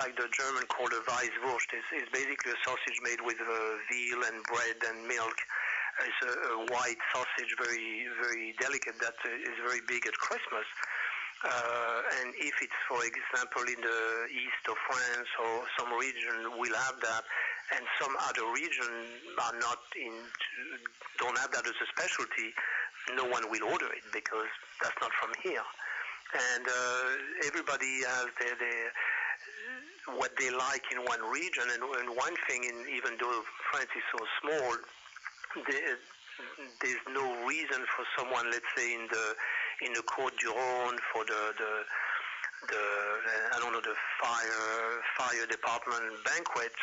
like 0.00 0.16
the 0.16 0.28
German 0.32 0.64
called 0.72 0.92
a 0.92 1.02
Weisswurst. 1.04 1.68
It's, 1.76 1.90
it's 1.92 2.12
basically 2.12 2.52
a 2.52 2.60
sausage 2.64 2.98
made 3.04 3.20
with 3.20 3.36
uh, 3.40 3.52
veal 3.92 4.20
and 4.24 4.40
bread 4.48 4.78
and 4.88 5.04
milk. 5.04 5.36
It's 6.02 6.20
a, 6.26 6.32
a 6.32 6.58
white 6.74 6.98
sausage, 7.14 7.52
very 7.60 8.08
very 8.18 8.54
delicate, 8.58 8.98
that 9.00 9.14
uh, 9.22 9.30
very 9.62 9.84
big 9.86 10.06
at 10.06 10.14
Christmas. 10.16 10.66
Uh, 11.44 12.00
and 12.24 12.32
if 12.40 12.56
it's, 12.64 12.80
for 12.88 13.04
example, 13.04 13.62
in 13.68 13.76
the 13.76 14.02
east 14.32 14.64
of 14.64 14.80
France 14.88 15.28
or 15.44 15.68
some 15.76 15.92
region 15.92 16.56
will 16.56 16.72
have 16.72 16.96
that, 17.04 17.24
and 17.76 17.84
some 18.00 18.16
other 18.24 18.48
region 18.52 18.88
are 19.36 19.56
not 19.60 19.80
in, 19.92 20.14
don't 21.20 21.36
have 21.36 21.52
that 21.52 21.66
as 21.68 21.76
a 21.76 21.88
specialty, 21.92 22.48
no 23.12 23.24
one 23.28 23.44
will 23.52 23.64
order 23.68 23.92
it 23.92 24.04
because 24.12 24.48
that's 24.80 24.96
not 25.00 25.12
from 25.20 25.36
here. 25.44 25.64
And 26.34 26.66
uh, 26.66 27.46
everybody 27.46 28.02
has 28.02 28.26
their, 28.42 28.58
their 28.58 28.90
what 30.18 30.32
they 30.38 30.50
like 30.50 30.82
in 30.92 30.98
one 31.06 31.22
region, 31.30 31.64
and, 31.72 31.82
and 31.82 32.08
one 32.16 32.34
thing, 32.48 32.64
in, 32.64 32.74
even 32.90 33.16
though 33.20 33.40
France 33.70 33.88
is 33.96 34.02
so 34.10 34.20
small, 34.42 34.70
there, 35.70 35.96
there's 36.82 37.06
no 37.14 37.46
reason 37.46 37.86
for 37.94 38.04
someone, 38.18 38.50
let's 38.50 38.66
say, 38.76 38.94
in 38.94 39.06
the 39.10 39.26
in 39.86 39.92
the 39.94 40.02
Côte 40.02 40.36
du 40.38 40.50
Rhône 40.50 40.98
for 41.12 41.24
the 41.24 41.54
the 41.56 41.72
the 42.68 42.82
I 43.54 43.58
don't 43.60 43.72
know 43.72 43.80
the 43.80 43.96
fire 44.20 45.02
fire 45.16 45.46
department 45.46 46.18
banquet. 46.24 46.74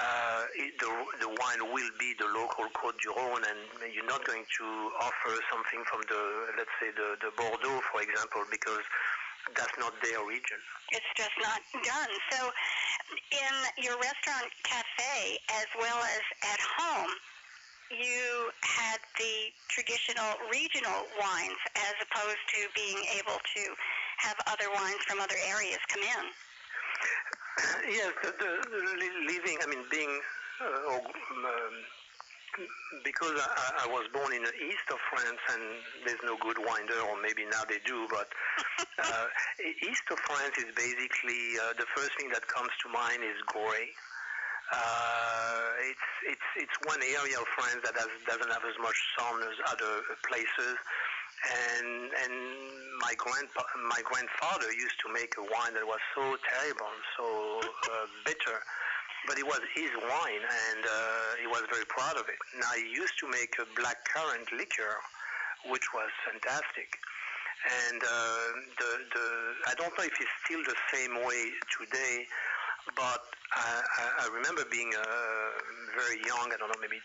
Uh, 0.00 0.48
the 0.80 0.90
the 1.20 1.28
wine 1.28 1.60
will 1.76 1.92
be 2.00 2.16
the 2.16 2.24
local 2.32 2.64
Côte 2.72 2.96
du 3.04 3.12
Rhône, 3.12 3.44
and 3.44 3.92
you're 3.92 4.08
not 4.08 4.24
going 4.24 4.44
to 4.56 4.66
offer 4.96 5.36
something 5.52 5.84
from 5.84 6.00
the 6.08 6.22
let's 6.56 6.72
say 6.80 6.88
the 6.96 7.20
the 7.20 7.30
Bordeaux, 7.36 7.80
for 7.92 8.00
example, 8.00 8.40
because 8.50 8.80
that's 9.56 9.76
not 9.78 9.92
their 10.00 10.24
region. 10.24 10.56
It's 10.92 11.10
just 11.16 11.36
not 11.44 11.60
done. 11.84 12.12
So, 12.32 12.50
in 13.28 13.84
your 13.84 14.00
restaurant 14.00 14.48
cafe 14.64 15.38
as 15.52 15.68
well 15.76 16.00
as 16.00 16.24
at 16.48 16.60
home, 16.80 17.12
you 17.90 18.50
had 18.62 18.98
the 19.18 19.52
traditional 19.68 20.38
regional 20.50 21.04
wines 21.18 21.60
as 21.76 21.94
opposed 22.00 22.44
to 22.56 22.60
being 22.74 23.04
able 23.18 23.36
to 23.36 23.62
have 24.18 24.36
other 24.46 24.70
wines 24.72 25.02
from 25.06 25.20
other 25.20 25.36
areas 25.48 25.78
come 25.88 26.02
in. 26.02 26.24
Yes, 27.88 28.12
the, 28.22 28.32
the, 28.38 28.80
living, 29.26 29.58
I 29.62 29.66
mean, 29.66 29.84
being, 29.90 30.20
uh, 30.60 30.96
um, 30.98 31.74
because 33.04 33.36
I, 33.36 33.84
I 33.84 33.86
was 33.88 34.08
born 34.12 34.32
in 34.34 34.42
the 34.42 34.54
east 34.58 34.86
of 34.90 34.98
France 35.10 35.40
and 35.54 35.62
there's 36.04 36.22
no 36.24 36.36
good 36.40 36.58
wine 36.58 36.86
there, 36.88 37.02
or 37.02 37.20
maybe 37.20 37.44
now 37.46 37.64
they 37.68 37.78
do, 37.86 38.06
but 38.10 38.28
uh, 38.98 39.26
east 39.82 40.04
of 40.10 40.18
France 40.20 40.58
is 40.58 40.70
basically, 40.74 41.56
uh, 41.62 41.74
the 41.78 41.86
first 41.96 42.10
thing 42.18 42.28
that 42.32 42.46
comes 42.48 42.70
to 42.84 42.88
mind 42.90 43.22
is 43.22 43.38
Gorey. 43.52 43.94
Uh, 44.70 45.90
it's 45.90 46.08
it's 46.30 46.48
it's 46.62 46.76
one 46.86 47.02
area 47.02 47.34
of 47.34 47.46
France 47.58 47.82
that 47.82 47.90
has, 47.98 48.06
doesn't 48.22 48.54
have 48.54 48.62
as 48.62 48.78
much 48.78 48.94
sun 49.18 49.42
as 49.42 49.58
other 49.66 49.98
places, 50.30 50.78
and 51.48 52.12
and 52.12 52.34
my 53.00 53.14
grandpa 53.16 53.64
my 53.88 54.00
grandfather 54.04 54.68
used 54.72 54.98
to 55.00 55.08
make 55.12 55.34
a 55.38 55.42
wine 55.42 55.74
that 55.74 55.86
was 55.86 56.00
so 56.14 56.36
terrible, 56.44 56.92
so 57.16 57.24
uh, 57.64 58.06
bitter, 58.26 58.60
but 59.26 59.38
it 59.38 59.46
was 59.46 59.60
his 59.74 59.90
wine, 60.04 60.44
and 60.44 60.82
uh, 60.84 61.40
he 61.40 61.46
was 61.46 61.64
very 61.72 61.86
proud 61.86 62.16
of 62.16 62.28
it. 62.28 62.40
Now 62.60 62.72
he 62.76 62.88
used 62.92 63.16
to 63.20 63.26
make 63.28 63.56
a 63.58 63.66
black 63.78 64.04
currant 64.04 64.52
liquor, 64.52 65.00
which 65.68 65.92
was 65.92 66.08
fantastic. 66.28 66.96
And 67.60 68.00
uh, 68.00 68.48
the 68.80 68.90
the 69.12 69.26
I 69.68 69.72
don't 69.76 69.92
know 69.96 70.04
if 70.04 70.16
it's 70.16 70.36
still 70.44 70.64
the 70.64 70.76
same 70.92 71.20
way 71.24 71.52
today, 71.76 72.24
but 72.96 73.20
I, 73.52 74.24
I, 74.24 74.28
remember 74.32 74.64
being 74.70 74.88
uh, 74.96 75.48
very 75.92 76.24
young. 76.24 76.48
I 76.48 76.56
don't 76.56 76.72
know, 76.72 76.80
maybe 76.80 76.96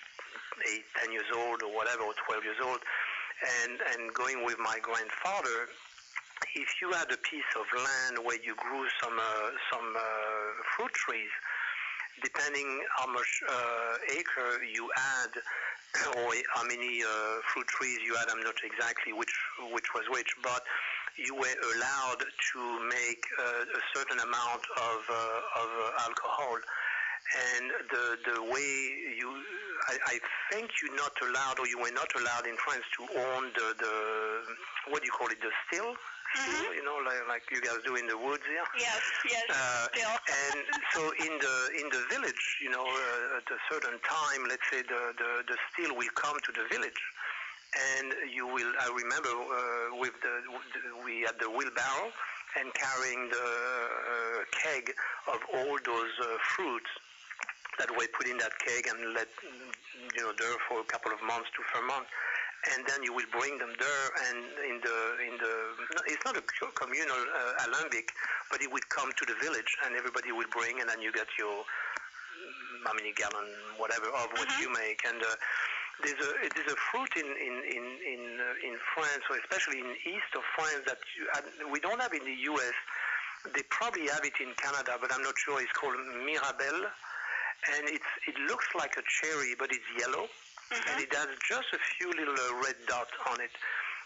eight, 0.72 0.86
ten 0.96 1.12
years 1.12 1.28
old 1.36 1.60
or 1.64 1.76
whatever, 1.76 2.04
or 2.04 2.16
twelve 2.26 2.44
years 2.48 2.56
old, 2.64 2.80
and 3.64 3.80
and 3.94 4.14
going 4.14 4.46
with 4.46 4.58
my 4.60 4.78
grandfather. 4.82 5.68
If 6.56 6.68
you 6.82 6.92
had 6.92 7.12
a 7.12 7.18
piece 7.18 7.52
of 7.56 7.66
land 7.76 8.26
where 8.26 8.40
you 8.44 8.56
grew 8.56 8.86
some 9.02 9.18
uh, 9.18 9.50
some 9.72 9.96
uh, 9.96 10.02
fruit 10.76 10.94
trees, 10.94 11.32
depending 12.24 12.82
how 12.98 13.08
much 13.12 13.32
uh, 13.50 14.18
acre 14.18 14.64
you 14.64 14.90
had 14.96 15.32
or 16.18 16.34
how 16.54 16.64
many 16.64 17.04
uh, 17.04 17.40
fruit 17.54 17.68
trees 17.68 18.00
you 18.06 18.16
had, 18.16 18.30
I'm 18.30 18.44
not 18.44 18.56
exactly 18.64 19.14
which 19.14 19.34
which 19.72 19.94
was 19.94 20.04
which, 20.10 20.32
but 20.44 20.64
you 21.18 21.36
were 21.36 21.56
allowed 21.76 22.20
to 22.20 22.62
make 22.90 23.24
uh, 23.40 23.64
a 23.64 23.82
certain 23.96 24.20
amount 24.20 24.64
of, 24.76 25.00
uh, 25.10 25.62
of 25.64 25.70
alcohol. 26.04 26.58
And 27.34 27.66
the, 27.90 28.06
the 28.34 28.42
way 28.54 28.70
you, 29.18 29.28
I, 29.90 29.98
I 30.14 30.20
think 30.54 30.70
you're 30.82 30.96
not 30.96 31.12
allowed, 31.26 31.58
or 31.60 31.68
you 31.68 31.80
were 31.80 31.92
not 31.92 32.08
allowed 32.16 32.46
in 32.46 32.56
France 32.58 32.86
to 32.98 33.02
own 33.18 33.50
the, 33.58 33.74
the 33.82 33.94
what 34.94 35.02
do 35.02 35.06
you 35.08 35.12
call 35.12 35.28
it, 35.28 35.42
the 35.42 35.50
still? 35.68 35.96
Mhm. 36.36 36.76
You 36.76 36.84
know, 36.84 37.00
like, 37.06 37.28
like 37.28 37.44
you 37.50 37.62
guys 37.62 37.80
do 37.86 37.96
in 37.96 38.08
the 38.08 38.18
woods 38.18 38.44
here. 38.46 38.64
Yes, 38.78 39.00
yes, 39.30 39.44
Uh, 39.50 39.88
still. 39.94 40.10
and 40.52 40.66
so 40.94 41.02
in 41.24 41.32
the 41.40 41.56
in 41.80 41.88
the 41.90 42.04
village, 42.12 42.44
you 42.62 42.70
know, 42.70 42.84
uh, 42.84 43.38
at 43.40 43.48
a 43.50 43.60
certain 43.72 43.98
time, 44.04 44.42
let's 44.50 44.68
say 44.70 44.82
the, 44.84 45.02
the 45.18 45.32
the 45.48 45.58
steel 45.72 45.96
will 45.96 46.12
come 46.16 46.36
to 46.44 46.52
the 46.52 46.66
village, 46.68 47.02
and 47.98 48.14
you 48.34 48.48
will. 48.48 48.68
I 48.84 48.92
remember 48.92 49.32
uh, 49.32 49.96
with 49.96 50.14
the 50.22 50.34
we 51.06 51.22
had 51.22 51.40
the 51.40 51.50
wheelbarrow 51.50 52.12
and 52.60 52.74
carrying 52.74 53.30
the 53.30 53.48
uh, 53.48 54.44
keg 54.52 54.92
of 55.32 55.40
all 55.56 55.78
those 55.86 56.14
uh, 56.22 56.36
fruits 56.56 56.90
that 57.80 57.90
were 57.92 58.08
put 58.16 58.28
in 58.28 58.38
that 58.40 58.54
keg 58.60 58.88
and 58.88 59.14
let 59.14 59.28
you 60.16 60.22
know 60.24 60.34
there 60.40 60.58
for 60.68 60.80
a 60.80 60.88
couple 60.88 61.12
of 61.12 61.22
months 61.24 61.50
to 61.56 61.62
ferment. 61.74 62.08
And 62.74 62.82
then 62.90 63.04
you 63.04 63.14
will 63.14 63.30
bring 63.30 63.58
them 63.62 63.70
there 63.78 64.06
and 64.32 64.40
in 64.66 64.82
the 64.82 64.98
in 65.22 65.38
the 65.38 65.54
it's 66.10 66.24
not 66.26 66.34
a 66.36 66.42
co- 66.42 66.74
communal 66.74 67.14
uh, 67.14 67.66
alembic 67.70 68.10
but 68.50 68.58
it 68.62 68.72
would 68.74 68.88
come 68.90 69.12
to 69.14 69.24
the 69.30 69.36
village 69.38 69.70
and 69.86 69.94
everybody 69.96 70.32
will 70.32 70.50
bring 70.50 70.80
and 70.82 70.90
then 70.90 70.98
you 71.00 71.12
get 71.14 71.28
your 71.38 71.62
how 72.86 72.94
many 72.98 73.14
gallon 73.14 73.46
whatever 73.78 74.08
of 74.18 74.34
what 74.34 74.50
Mhm. 74.50 74.62
you 74.62 74.70
make. 74.74 75.02
And 75.06 75.22
uh, 75.22 75.36
there's 76.02 76.18
a 76.26 76.32
it 76.42 76.54
is 76.58 76.66
a 76.74 76.78
fruit 76.90 77.12
in 77.22 77.28
in 77.38 77.54
in 77.76 77.86
in, 78.14 78.22
uh, 78.42 78.68
in 78.68 78.74
France 78.96 79.24
or 79.30 79.38
especially 79.46 79.80
in 79.86 79.90
east 80.06 80.32
of 80.36 80.44
France 80.58 80.82
that 80.90 80.98
you, 81.16 81.24
uh, 81.38 81.70
we 81.70 81.80
don't 81.80 82.02
have 82.02 82.14
in 82.14 82.26
the 82.26 82.38
US 82.50 82.74
they 83.54 83.62
probably 83.70 84.08
have 84.10 84.26
it 84.26 84.34
in 84.42 84.50
Canada 84.58 84.98
but 85.00 85.14
I'm 85.14 85.22
not 85.22 85.38
sure. 85.38 85.62
It's 85.62 85.72
called 85.74 85.98
Mirabelle 86.26 86.90
and 87.76 87.90
it's 87.90 88.12
it 88.28 88.38
looks 88.50 88.66
like 88.76 88.96
a 88.98 89.04
cherry 89.22 89.56
but 89.58 89.72
it's 89.72 89.88
yellow 90.00 90.28
and 90.72 90.98
Mhm. 90.98 91.04
it 91.04 91.14
has 91.14 91.28
just 91.48 91.70
a 91.74 91.80
few 91.98 92.10
little 92.14 92.34
uh, 92.34 92.56
red 92.66 92.76
dots 92.88 93.14
on 93.30 93.40
it. 93.40 93.52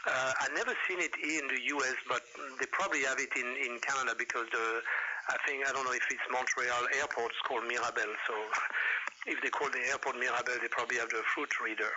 Uh, 0.05 0.33
I've 0.41 0.53
never 0.53 0.75
seen 0.87 0.99
it 0.99 1.11
in 1.23 1.47
the 1.47 1.59
U.S., 1.75 1.95
but 2.07 2.23
they 2.59 2.65
probably 2.67 3.03
have 3.03 3.19
it 3.19 3.31
in, 3.35 3.47
in 3.57 3.79
Canada 3.79 4.15
because 4.17 4.47
the, 4.51 4.81
I 5.29 5.37
think, 5.45 5.67
I 5.67 5.71
don't 5.71 5.83
know 5.85 5.91
if 5.91 6.03
it's 6.09 6.23
Montreal 6.31 6.87
airport, 6.99 7.31
it's 7.31 7.39
called 7.47 7.63
Mirabel. 7.67 8.11
So 8.27 8.33
if 9.27 9.41
they 9.41 9.49
call 9.49 9.69
the 9.69 9.83
airport 9.87 10.17
Mirabel, 10.19 10.55
they 10.61 10.67
probably 10.67 10.97
have 10.97 11.09
the 11.09 11.23
fruit 11.35 11.51
reader. 11.63 11.91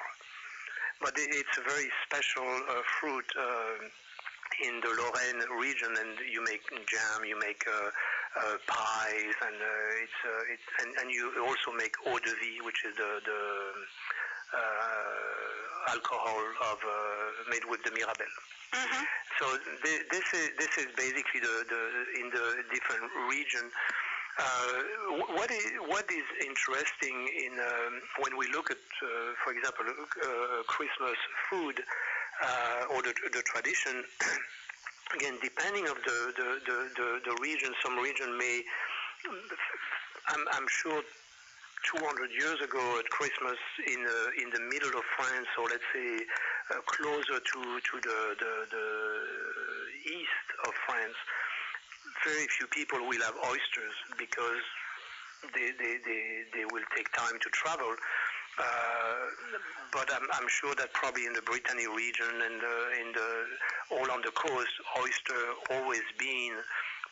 But 1.01 1.19
it, 1.19 1.31
it's 1.35 1.59
a 1.59 1.63
very 1.63 1.91
special 2.07 2.47
uh, 2.47 2.83
fruit 3.01 3.27
uh, 3.39 3.87
in 4.67 4.81
the 4.81 4.91
Lorraine 4.95 5.43
region, 5.59 5.91
and 5.99 6.19
you 6.31 6.43
make 6.45 6.63
jam, 6.87 7.25
you 7.25 7.39
make 7.39 7.65
uh, 7.67 7.91
uh, 8.37 8.57
pies, 8.67 9.37
and 9.47 9.57
uh, 9.57 10.03
it's 10.05 10.21
uh, 10.25 10.53
it, 10.53 10.61
and, 10.81 10.91
and 11.01 11.07
you 11.11 11.25
also 11.45 11.73
make 11.77 11.95
eau 12.07 12.19
de 12.19 12.33
vie, 12.41 12.61
which 12.65 12.81
is 12.85 12.95
the 12.97 13.11
the 13.25 13.41
uh, 14.57 15.93
alcohol 15.95 16.43
of 16.73 16.79
uh, 16.85 17.51
made 17.51 17.65
with 17.69 17.83
the 17.85 17.91
Mirabelle. 17.93 18.37
Mhm. 18.73 19.05
So 19.39 19.45
thi- 19.83 20.05
this 20.11 20.27
is 20.33 20.47
this 20.59 20.73
is 20.79 20.87
basically 20.97 21.41
the, 21.41 21.57
the 21.69 21.83
in 22.21 22.31
the 22.31 22.47
different 22.73 23.11
region. 23.29 23.71
Uh, 24.39 24.73
what 25.37 25.51
is 25.51 25.65
what 25.93 26.07
is 26.11 26.25
interesting 26.41 27.17
in 27.45 27.53
um, 27.61 28.01
when 28.25 28.37
we 28.39 28.47
look 28.49 28.71
at, 28.71 28.79
uh, 29.03 29.09
for 29.45 29.53
example, 29.53 29.85
uh, 29.93 30.63
Christmas 30.67 31.19
food 31.51 31.83
uh, 32.43 32.93
or 32.97 33.03
the, 33.03 33.13
the 33.33 33.43
tradition. 33.43 34.05
Again, 35.15 35.39
depending 35.43 35.87
of 35.89 35.97
the 36.05 36.19
the, 36.37 36.49
the, 36.65 36.79
the, 36.97 37.09
the 37.31 37.35
region, 37.43 37.73
some 37.83 37.99
region 37.99 38.37
may. 38.39 38.63
I'm, 40.29 40.45
I'm 40.53 40.67
sure 40.69 41.03
200 41.99 42.31
years 42.31 42.61
ago 42.63 42.99
at 42.99 43.09
Christmas 43.11 43.59
in 43.87 44.07
uh, 44.07 44.43
in 44.43 44.51
the 44.51 44.61
middle 44.71 44.95
of 44.97 45.05
France, 45.19 45.49
or 45.59 45.69
let's 45.69 45.85
say 45.93 46.25
uh, 46.71 46.81
closer 46.87 47.39
to 47.43 47.61
to 47.61 47.95
the, 48.01 48.19
the 48.39 48.53
the 48.71 48.87
east 50.07 50.49
of 50.67 50.73
France, 50.87 51.19
very 52.25 52.47
few 52.59 52.67
people 52.69 53.01
will 53.07 53.23
have 53.23 53.35
oysters 53.51 53.97
because 54.17 54.65
they 55.55 55.75
they, 55.75 55.99
they, 56.07 56.23
they 56.55 56.65
will 56.71 56.87
take 56.97 57.11
time 57.13 57.37
to 57.43 57.49
travel. 57.51 57.95
Uh, 58.59 58.65
but 59.93 60.09
I'm, 60.13 60.27
I'm 60.33 60.49
sure 60.49 60.75
that 60.75 60.93
probably 60.93 61.27
in 61.27 61.33
the 61.33 61.43
Brittany 61.43 61.87
region 61.87 62.33
and 62.33 62.61
uh, 62.63 63.01
in 63.01 63.13
the 63.13 63.31
all 63.97 64.11
on 64.11 64.23
the 64.23 64.33
coast, 64.33 64.73
oyster 65.01 65.41
always 65.71 66.05
been 66.19 66.53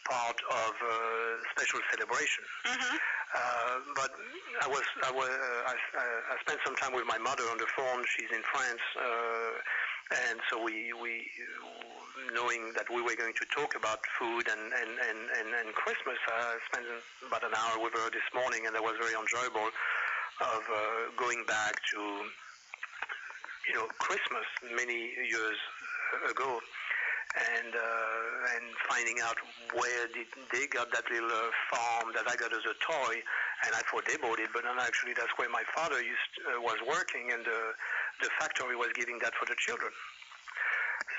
part 0.08 0.36
of 0.50 0.72
uh, 0.80 0.90
special 1.52 1.80
celebration. 1.92 2.44
Mhm. 2.64 2.96
Uh, 3.30 3.76
but 3.94 4.10
I 4.64 4.68
was 4.68 4.82
I 5.06 5.12
was 5.12 5.28
uh, 5.28 5.70
I, 5.70 5.74
I 6.32 6.36
spent 6.40 6.60
some 6.64 6.74
time 6.76 6.92
with 6.92 7.06
my 7.06 7.18
mother 7.18 7.44
on 7.52 7.58
the 7.58 7.68
phone. 7.76 8.04
She's 8.16 8.30
in 8.32 8.42
France, 8.42 8.82
uh, 8.96 10.26
and 10.28 10.40
so 10.50 10.60
we 10.62 10.92
we 10.92 11.30
knowing 12.34 12.72
that 12.74 12.88
we 12.90 13.00
were 13.02 13.14
going 13.14 13.34
to 13.34 13.46
talk 13.54 13.76
about 13.76 14.00
food 14.18 14.48
and 14.48 14.72
and 14.72 14.90
and 14.98 15.18
and, 15.38 15.48
and 15.54 15.68
Christmas. 15.74 16.18
I 16.26 16.58
spent 16.72 16.86
about 17.26 17.44
an 17.44 17.54
hour 17.54 17.78
with 17.78 17.94
her 17.94 18.10
this 18.10 18.26
morning, 18.34 18.66
and 18.66 18.74
that 18.74 18.82
was 18.82 18.96
very 18.98 19.14
enjoyable. 19.14 19.68
Of 20.40 20.64
uh, 20.72 21.12
going 21.20 21.44
back 21.46 21.76
to 21.92 22.00
you 23.68 23.74
know 23.74 23.86
Christmas 23.98 24.46
many 24.74 25.12
years 25.28 25.58
ago 26.30 26.60
and 27.36 27.70
uh, 27.76 28.56
and 28.56 28.64
finding 28.88 29.20
out 29.22 29.36
where 29.76 30.08
did 30.10 30.26
they 30.50 30.66
got 30.66 30.90
that 30.90 31.06
little 31.12 31.30
uh, 31.30 31.52
farm 31.70 32.10
that 32.16 32.26
I 32.26 32.34
got 32.34 32.50
as 32.50 32.64
a 32.66 32.74
toy, 32.82 33.22
and 33.66 33.70
I 33.76 33.82
thought 33.86 34.02
they 34.08 34.16
bought 34.16 34.40
it, 34.40 34.50
but 34.52 34.64
then 34.64 34.80
actually 34.80 35.14
that's 35.14 35.30
where 35.38 35.48
my 35.48 35.62
father 35.76 36.02
used 36.02 36.32
uh, 36.48 36.58
was 36.60 36.80
working, 36.88 37.30
and 37.30 37.44
the 37.44 37.60
the 38.24 38.30
factory 38.40 38.74
was 38.74 38.90
giving 38.96 39.18
that 39.22 39.34
for 39.38 39.46
the 39.46 39.54
children. 39.60 39.92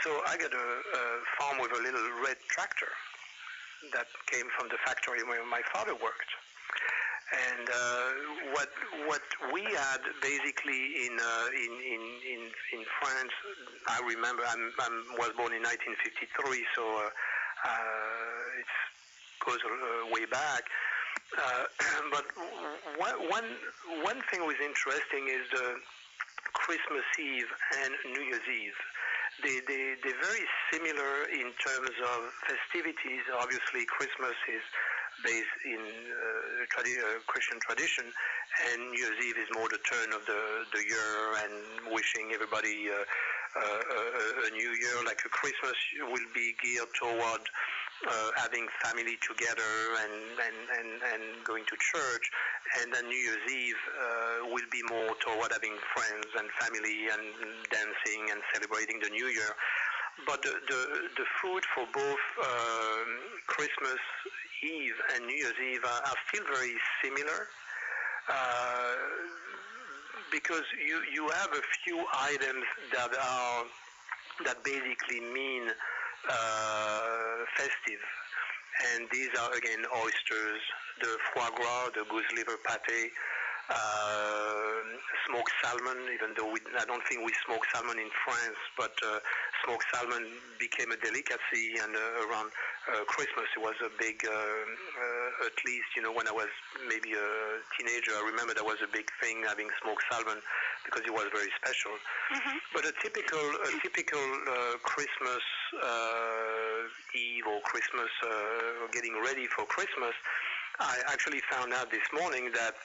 So 0.03 0.19
I 0.27 0.35
got 0.35 0.51
a, 0.51 0.67
a 0.97 1.03
farm 1.37 1.61
with 1.61 1.71
a 1.71 1.81
little 1.81 2.03
red 2.25 2.41
tractor 2.49 2.91
that 3.93 4.07
came 4.27 4.49
from 4.57 4.67
the 4.67 4.81
factory 4.83 5.23
where 5.23 5.45
my 5.45 5.61
father 5.71 5.93
worked. 5.93 6.31
And 7.31 7.69
uh, 7.69 8.07
what 8.51 8.69
what 9.07 9.23
we 9.53 9.63
had 9.63 10.01
basically 10.21 11.07
in 11.07 11.15
uh, 11.15 11.47
in, 11.55 11.71
in 11.79 12.01
in 12.27 12.41
in 12.75 12.81
France, 12.99 13.31
I 13.87 14.01
remember 14.03 14.43
I'm 14.43 14.71
was 15.15 15.31
born 15.39 15.55
in 15.55 15.63
1953, 15.63 16.65
so 16.75 16.83
uh, 16.83 17.07
uh, 17.63 18.59
it 18.59 18.71
goes 19.45 19.59
uh, 19.63 20.11
way 20.11 20.25
back. 20.25 20.67
Uh, 21.31 21.63
but 22.11 22.25
one 22.99 23.15
one 23.29 23.47
one 24.03 24.19
thing 24.29 24.43
was 24.43 24.59
interesting 24.59 25.31
is 25.31 25.47
the 25.55 25.79
Christmas 26.53 27.07
Eve 27.19 27.47
and 27.83 27.91
New 28.11 28.23
Year's 28.27 28.47
Eve. 28.47 28.79
They, 29.41 29.57
they, 29.65 29.95
they're 30.03 30.21
very 30.21 30.45
similar 30.69 31.25
in 31.31 31.49
terms 31.57 31.95
of 32.13 32.19
festivities. 32.45 33.23
Obviously, 33.39 33.87
Christmas 33.87 34.35
is 34.51 34.61
based 35.23 35.57
in 35.65 35.81
uh, 35.81 36.65
tradi- 36.71 36.99
uh, 36.99 37.19
Christian 37.27 37.59
tradition, 37.59 38.05
and 38.71 38.91
New 38.91 38.99
Year's 38.99 39.19
Eve 39.25 39.37
is 39.37 39.49
more 39.53 39.69
the 39.69 39.81
turn 39.83 40.13
of 40.13 40.25
the, 40.25 40.41
the 40.73 40.81
year 40.83 41.11
and 41.43 41.93
wishing 41.93 42.31
everybody 42.33 42.89
uh, 42.89 42.95
uh, 42.95 43.63
a, 43.63 44.47
a 44.47 44.49
new 44.51 44.71
year. 44.79 44.95
Like 45.05 45.21
a 45.25 45.29
Christmas 45.29 45.77
will 45.99 46.29
be 46.33 46.55
geared 46.61 46.89
toward 46.97 47.43
uh, 48.07 48.29
having 48.35 48.65
family 48.81 49.17
together 49.21 49.71
and, 50.01 50.15
and, 50.41 50.57
and, 50.79 50.89
and 51.13 51.23
going 51.45 51.65
to 51.69 51.75
church, 51.77 52.25
and 52.81 52.93
then 52.93 53.05
New 53.05 53.17
Year's 53.17 53.45
Eve 53.51 53.81
uh, 53.93 54.47
will 54.49 54.65
be 54.71 54.81
more 54.89 55.13
toward 55.21 55.51
having 55.51 55.77
friends 55.93 56.25
and 56.37 56.49
family 56.59 57.07
and 57.13 57.25
dancing 57.69 58.21
and 58.31 58.41
celebrating 58.53 58.99
the 58.99 59.09
New 59.09 59.27
Year. 59.27 59.53
But 60.25 60.41
the, 60.43 60.53
the, 60.67 60.81
the 61.17 61.25
food 61.41 61.63
for 61.73 61.85
both 61.93 62.23
um, 62.43 63.09
Christmas 63.47 63.99
Eve 64.63 64.93
and 65.15 65.25
New 65.25 65.35
Year's 65.35 65.59
Eve 65.73 65.83
are, 65.83 66.01
are 66.05 66.19
still 66.29 66.45
very 66.53 66.75
similar. 67.03 67.47
Uh, 68.29 68.93
because 70.31 70.63
you, 70.87 71.01
you 71.13 71.27
have 71.29 71.51
a 71.51 71.61
few 71.83 72.03
items 72.13 72.63
that 72.93 73.11
are 73.13 73.65
that 74.45 74.63
basically 74.63 75.19
mean 75.19 75.67
uh, 76.29 77.35
festive, 77.57 78.03
and 78.95 79.07
these 79.11 79.29
are 79.39 79.53
again 79.53 79.83
oysters, 80.03 80.61
the 81.01 81.17
foie 81.33 81.49
gras, 81.55 81.89
the 81.93 82.05
goose 82.09 82.25
liver 82.35 82.57
pate, 82.65 83.11
smoked 85.27 85.51
salmon. 85.63 85.97
Even 86.13 86.33
though 86.35 86.51
we, 86.51 86.59
I 86.77 86.85
don't 86.85 87.03
think 87.07 87.23
we 87.25 87.33
smoke 87.45 87.63
salmon 87.73 87.97
in 87.99 88.09
France, 88.25 88.59
but 88.77 88.91
uh, 89.03 89.19
smoked 89.63 89.85
salmon 89.93 90.27
became 90.59 90.91
a 90.91 90.99
delicacy, 90.99 91.79
and 91.81 91.95
uh, 91.95 92.27
around 92.27 92.51
uh, 92.91 93.03
Christmas 93.07 93.47
it 93.55 93.61
was 93.61 93.75
a 93.85 93.91
big, 93.97 94.23
uh, 94.25 95.45
at 95.47 95.55
least 95.65 95.87
you 95.95 96.01
know 96.01 96.11
when 96.11 96.27
I 96.27 96.35
was 96.35 96.51
maybe 96.87 97.13
a 97.13 97.29
teenager, 97.77 98.11
I 98.11 98.23
remember 98.27 98.53
there 98.53 98.67
was 98.67 98.81
a 98.83 98.91
big 98.91 99.07
thing 99.21 99.43
having 99.47 99.67
smoked 99.81 100.03
salmon 100.11 100.39
because 100.85 101.03
it 101.05 101.13
was 101.13 101.27
very 101.33 101.51
special. 101.57 101.95
Mhm. 102.33 102.57
But 102.73 102.85
a 102.85 102.93
typical, 103.01 103.39
a 103.39 103.71
typical 103.81 104.25
uh, 104.47 104.77
Christmas 104.83 105.43
uh, 105.81 107.15
Eve 107.15 107.47
or 107.47 107.61
Christmas, 107.61 108.09
uh, 108.23 108.87
getting 108.91 109.15
ready 109.23 109.47
for 109.47 109.65
Christmas, 109.65 110.13
I 110.79 110.97
actually 111.13 111.41
found 111.51 111.73
out 111.73 111.91
this 111.91 112.05
morning 112.13 112.51
that 112.55 112.75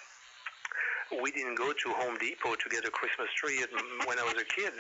we 1.23 1.31
didn't 1.31 1.55
go 1.55 1.73
to 1.73 1.89
Home 2.03 2.17
Depot 2.19 2.55
to 2.55 2.69
get 2.69 2.85
a 2.85 2.91
Christmas 2.91 3.29
tree 3.37 3.63
when 4.07 4.19
I 4.19 4.25
was 4.25 4.35
a 4.35 4.45
kid, 4.45 4.73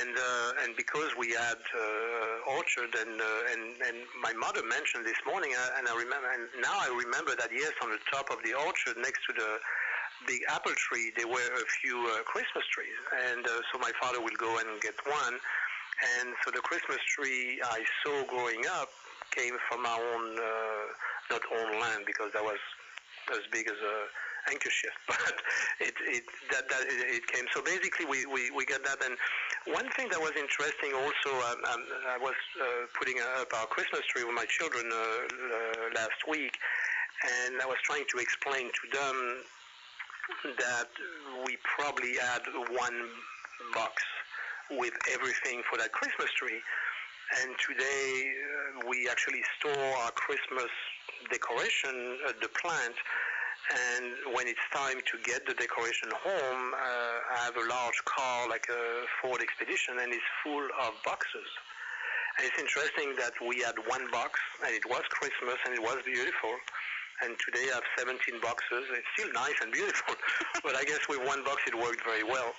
and 0.00 0.14
uh, 0.14 0.62
and 0.62 0.76
because 0.76 1.10
we 1.18 1.30
had 1.30 1.58
uh, 1.58 2.54
orchard 2.56 2.90
and, 2.94 3.20
uh, 3.20 3.52
and 3.52 3.62
and 3.86 3.96
my 4.20 4.32
mother 4.34 4.62
mentioned 4.66 5.06
this 5.06 5.18
morning, 5.26 5.54
uh, 5.54 5.78
and 5.78 5.86
I 5.88 5.94
remember, 5.94 6.26
and 6.34 6.48
now 6.60 6.74
I 6.74 6.90
remember 6.90 7.34
that 7.38 7.50
yes, 7.52 7.72
on 7.82 7.90
the 7.90 8.02
top 8.10 8.30
of 8.30 8.42
the 8.42 8.54
orchard 8.54 8.98
next 8.98 9.22
to 9.30 9.32
the 9.34 9.58
big 10.26 10.42
apple 10.48 10.74
tree, 10.74 11.12
there 11.16 11.28
were 11.28 11.50
a 11.54 11.66
few 11.82 11.98
uh, 12.10 12.22
Christmas 12.26 12.66
trees, 12.74 12.98
and 13.30 13.46
uh, 13.46 13.62
so 13.70 13.78
my 13.78 13.92
father 14.00 14.20
will 14.20 14.38
go 14.38 14.58
and 14.58 14.80
get 14.82 14.94
one, 15.06 15.38
and 16.18 16.34
so 16.44 16.50
the 16.50 16.62
Christmas 16.62 16.98
tree 17.14 17.60
I 17.62 17.84
saw 18.02 18.24
growing 18.26 18.66
up 18.66 18.90
came 19.30 19.54
from 19.68 19.86
our 19.86 20.02
own, 20.14 20.36
not 21.30 21.42
own 21.54 21.80
land 21.80 22.02
because 22.06 22.32
that 22.32 22.42
was 22.42 22.58
as 23.30 23.42
big 23.52 23.66
as 23.68 23.76
a 23.76 23.96
handkerchief, 24.46 24.94
but 25.08 25.34
it, 25.80 25.94
it 26.06 26.24
that, 26.50 26.68
that 26.68 26.82
it, 26.86 27.26
came. 27.26 27.44
So 27.52 27.62
basically, 27.62 28.06
we, 28.06 28.26
we, 28.26 28.50
we 28.50 28.64
got 28.64 28.82
that. 28.84 29.02
And 29.04 29.16
one 29.74 29.88
thing 29.96 30.08
that 30.10 30.20
was 30.20 30.32
interesting 30.38 30.94
also, 30.94 31.30
um, 31.50 31.58
um, 31.72 31.82
I 32.08 32.18
was 32.18 32.38
uh, 32.60 32.86
putting 32.98 33.18
up 33.18 33.52
our 33.54 33.66
Christmas 33.66 34.02
tree 34.06 34.24
with 34.24 34.34
my 34.34 34.46
children 34.46 34.86
uh, 34.86 34.96
uh, 34.96 35.94
last 35.94 36.20
week, 36.28 36.56
and 37.46 37.60
I 37.60 37.66
was 37.66 37.78
trying 37.84 38.04
to 38.14 38.18
explain 38.18 38.70
to 38.70 38.84
them 38.92 39.16
that 40.58 40.90
we 41.46 41.56
probably 41.62 42.14
had 42.18 42.42
one 42.70 42.98
box 43.74 44.02
with 44.70 44.94
everything 45.12 45.62
for 45.70 45.78
that 45.78 45.92
Christmas 45.92 46.30
tree. 46.36 46.58
And 47.42 47.54
today 47.58 48.30
uh, 48.30 48.88
we 48.88 49.08
actually 49.10 49.42
store 49.58 49.94
our 50.06 50.10
Christmas 50.12 50.70
decoration 51.30 52.18
at 52.28 52.40
the 52.40 52.48
plant 52.48 52.94
and 53.74 54.34
when 54.34 54.46
it's 54.46 54.62
time 54.70 55.02
to 55.02 55.16
get 55.26 55.46
the 55.46 55.54
decoration 55.54 56.10
home, 56.14 56.74
uh, 56.74 57.34
I 57.34 57.38
have 57.50 57.56
a 57.56 57.66
large 57.66 57.98
car 58.04 58.48
like 58.48 58.66
a 58.70 59.02
Ford 59.18 59.42
Expedition 59.42 59.98
and 59.98 60.12
it's 60.12 60.30
full 60.44 60.62
of 60.86 60.94
boxes. 61.04 61.50
And 62.38 62.46
it's 62.46 62.58
interesting 62.60 63.16
that 63.18 63.34
we 63.42 63.64
had 63.66 63.74
one 63.90 64.06
box 64.12 64.38
and 64.62 64.70
it 64.70 64.86
was 64.86 65.02
Christmas 65.10 65.58
and 65.66 65.74
it 65.74 65.82
was 65.82 65.98
beautiful. 66.04 66.54
And 67.26 67.34
today 67.42 67.66
I 67.72 67.82
have 67.82 67.88
17 67.98 68.38
boxes. 68.38 68.86
It's 68.92 69.10
still 69.18 69.32
nice 69.32 69.58
and 69.58 69.72
beautiful, 69.72 70.14
but 70.62 70.76
I 70.76 70.84
guess 70.84 71.02
with 71.08 71.26
one 71.26 71.42
box 71.42 71.62
it 71.66 71.74
worked 71.74 72.04
very 72.06 72.22
well. 72.22 72.54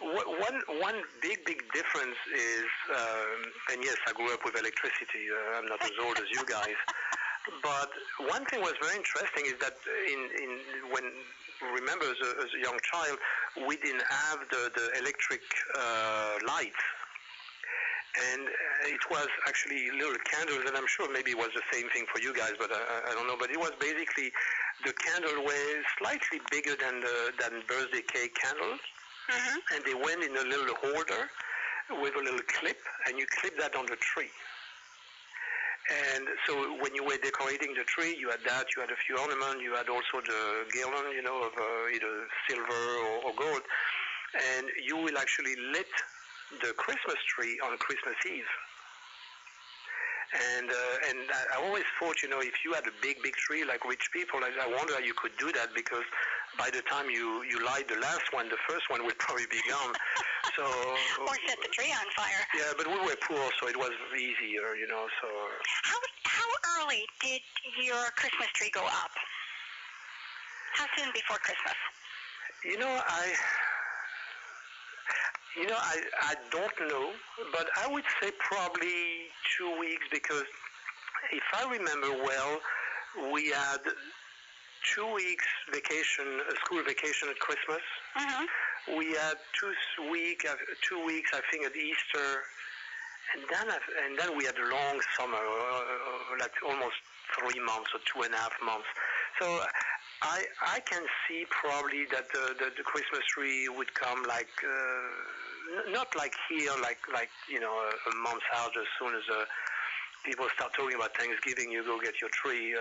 One, 0.00 0.58
one 0.80 0.98
big, 1.20 1.44
big 1.44 1.62
difference 1.70 2.16
is, 2.34 2.66
um, 2.90 3.38
and 3.70 3.84
yes, 3.84 4.00
I 4.08 4.12
grew 4.16 4.32
up 4.32 4.42
with 4.42 4.58
electricity. 4.58 5.30
Uh, 5.30 5.58
I'm 5.60 5.66
not 5.66 5.84
as 5.84 5.92
old 6.02 6.16
as 6.18 6.26
you 6.32 6.42
guys. 6.48 6.74
But 7.62 7.90
one 8.30 8.44
thing 8.46 8.60
was 8.60 8.72
very 8.80 8.96
interesting 8.96 9.46
is 9.46 9.54
that 9.60 9.76
in, 10.08 10.20
in 10.42 10.50
when 10.92 11.04
remember 11.72 12.04
as 12.04 12.20
a, 12.20 12.30
as 12.42 12.50
a 12.56 12.60
young 12.60 12.78
child, 12.82 13.18
we 13.66 13.76
didn't 13.76 14.04
have 14.08 14.38
the, 14.50 14.70
the 14.74 15.00
electric 15.00 15.42
uh, 15.78 16.38
lights. 16.46 16.84
And 18.14 18.46
it 18.86 19.02
was 19.10 19.26
actually 19.48 19.90
little 19.90 20.14
candles, 20.22 20.62
and 20.66 20.76
I'm 20.76 20.86
sure 20.86 21.10
maybe 21.10 21.32
it 21.32 21.38
was 21.38 21.50
the 21.54 21.66
same 21.72 21.88
thing 21.90 22.06
for 22.12 22.20
you 22.22 22.32
guys, 22.32 22.52
but 22.58 22.70
I, 22.70 23.10
I 23.10 23.14
don't 23.14 23.26
know. 23.26 23.36
But 23.38 23.50
it 23.50 23.58
was 23.58 23.72
basically 23.80 24.30
the 24.86 24.92
candle 24.92 25.42
was 25.42 25.82
slightly 25.98 26.40
bigger 26.50 26.76
than 26.78 27.00
the, 27.00 27.32
than 27.42 27.62
birthday 27.66 28.02
cake 28.06 28.36
candles, 28.38 28.78
mm-hmm. 29.30 29.58
and 29.74 29.84
they 29.84 29.94
went 29.94 30.22
in 30.22 30.30
a 30.36 30.46
little 30.46 30.76
holder 30.78 31.26
with 32.00 32.14
a 32.14 32.22
little 32.22 32.46
clip, 32.46 32.78
and 33.08 33.18
you 33.18 33.26
clip 33.40 33.58
that 33.58 33.74
on 33.74 33.86
the 33.86 33.96
tree. 33.96 34.30
And 35.84 36.24
so 36.46 36.80
when 36.80 36.94
you 36.94 37.04
were 37.04 37.18
decorating 37.20 37.74
the 37.76 37.84
tree, 37.84 38.16
you 38.18 38.30
had 38.30 38.40
that, 38.46 38.66
you 38.74 38.80
had 38.80 38.90
a 38.90 38.96
few 39.04 39.18
ornaments, 39.18 39.60
you 39.60 39.74
had 39.74 39.88
also 39.88 40.24
the 40.24 40.64
garland, 40.72 41.12
you 41.12 41.22
know, 41.22 41.44
of 41.44 41.52
uh, 41.52 41.94
either 41.94 42.24
silver 42.48 42.82
or, 43.04 43.28
or 43.28 43.32
gold. 43.36 43.60
And 44.56 44.66
you 44.82 44.96
will 44.96 45.18
actually 45.18 45.54
lit 45.72 45.92
the 46.62 46.72
Christmas 46.72 47.20
tree 47.28 47.60
on 47.62 47.76
Christmas 47.78 48.16
Eve. 48.26 48.48
And 50.56 50.70
uh, 50.70 51.08
and 51.10 51.18
I 51.54 51.62
always 51.62 51.84
thought, 52.00 52.22
you 52.22 52.28
know, 52.28 52.40
if 52.40 52.64
you 52.64 52.72
had 52.72 52.86
a 52.86 52.94
big, 53.02 53.22
big 53.22 53.36
tree 53.36 53.62
like 53.64 53.84
rich 53.84 54.08
people, 54.12 54.40
I, 54.42 54.50
I 54.64 54.66
wonder 54.66 54.94
how 54.94 55.04
you 55.04 55.14
could 55.14 55.36
do 55.38 55.52
that 55.52 55.74
because 55.76 56.02
by 56.58 56.70
the 56.70 56.82
time 56.82 57.10
you 57.10 57.42
you 57.44 57.64
light 57.64 57.88
the 57.88 57.98
last 57.98 58.32
one, 58.32 58.48
the 58.48 58.60
first 58.68 58.88
one 58.90 59.04
would 59.04 59.18
probably 59.18 59.46
be 59.50 59.60
gone. 59.68 59.94
so 60.56 60.64
or 61.28 61.36
set 61.46 61.58
the 61.62 61.68
tree 61.72 61.92
on 61.92 62.06
fire. 62.16 62.42
Yeah, 62.54 62.72
but 62.76 62.86
we 62.86 62.98
were 63.00 63.16
poor, 63.22 63.50
so 63.60 63.68
it 63.68 63.76
was 63.76 63.92
easier, 64.14 64.74
you 64.76 64.86
know. 64.88 65.06
So 65.20 65.28
how 65.82 65.98
how 66.24 66.48
early 66.78 67.04
did 67.20 67.40
your 67.82 68.10
Christmas 68.16 68.48
tree 68.54 68.70
go 68.72 68.84
up? 68.84 69.10
How 70.74 70.86
soon 70.96 71.12
before 71.12 71.38
Christmas? 71.38 71.78
You 72.64 72.78
know, 72.78 73.00
I 73.06 73.34
you 75.56 75.68
know, 75.68 75.76
I, 75.78 76.00
I 76.22 76.34
don't 76.50 76.90
know, 76.90 77.10
but 77.52 77.68
I 77.76 77.86
would 77.86 78.04
say 78.20 78.30
probably 78.38 79.30
two 79.56 79.78
weeks 79.78 80.04
because 80.10 80.44
if 81.32 81.42
I 81.54 81.70
remember 81.70 82.10
well, 82.24 82.58
we 83.32 83.50
had 83.50 83.78
two 84.84 85.06
weeks 85.14 85.46
vacation, 85.72 86.26
a 86.50 86.54
school 86.64 86.82
vacation 86.84 87.28
at 87.28 87.38
Christmas. 87.38 87.82
Mm-hmm. 88.16 88.98
We 88.98 89.12
had 89.16 89.40
two 89.58 89.72
week, 90.10 90.44
uh, 90.48 90.56
two 90.82 91.04
weeks, 91.04 91.30
I 91.32 91.40
think, 91.50 91.64
at 91.64 91.74
Easter, 91.74 92.44
and 93.34 93.42
then 93.48 93.66
and 94.04 94.18
then 94.18 94.36
we 94.36 94.44
had 94.44 94.56
a 94.56 94.68
long 94.68 95.00
summer, 95.16 95.40
uh, 95.40 96.36
like 96.38 96.52
almost 96.66 96.96
three 97.38 97.60
months 97.64 97.90
or 97.94 98.00
two 98.04 98.22
and 98.22 98.34
a 98.34 98.36
half 98.36 98.52
months. 98.64 98.86
So 99.40 99.64
I 100.22 100.44
I 100.60 100.80
can 100.80 101.02
see 101.26 101.46
probably 101.48 102.04
that 102.12 102.28
the 102.32 102.54
the, 102.58 102.70
the 102.76 102.84
Christmas 102.84 103.24
tree 103.32 103.68
would 103.68 103.92
come 103.94 104.22
like. 104.28 104.52
Uh, 104.62 105.40
not 105.90 106.14
like 106.14 106.34
here, 106.48 106.70
like 106.82 106.98
like 107.12 107.30
you 107.48 107.58
know 107.58 107.72
a, 107.72 108.10
a 108.10 108.14
month 108.16 108.42
out 108.54 108.76
as 108.76 108.84
soon 109.00 109.16
as 109.16 109.24
uh, 109.32 109.44
people 110.24 110.48
start 110.56 110.72
talking 110.72 110.96
about 110.96 111.12
Thanksgiving, 111.16 111.70
you 111.70 111.84
go 111.84 112.00
get 112.00 112.20
your 112.20 112.32
tree. 112.32 112.74
Uh, 112.74 112.80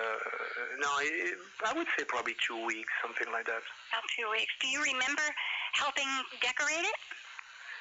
no, 0.79 0.89
it, 1.03 1.38
I 1.67 1.75
would 1.75 1.88
say 1.99 2.08
probably 2.08 2.36
two 2.39 2.58
weeks, 2.65 2.89
something 3.03 3.27
like 3.32 3.45
that. 3.45 3.62
About 3.91 4.08
two 4.15 4.25
weeks. 4.32 4.56
Do 4.63 4.67
you 4.71 4.82
remember 4.82 5.27
helping 5.75 6.08
decorate 6.39 6.88
it? 6.88 6.97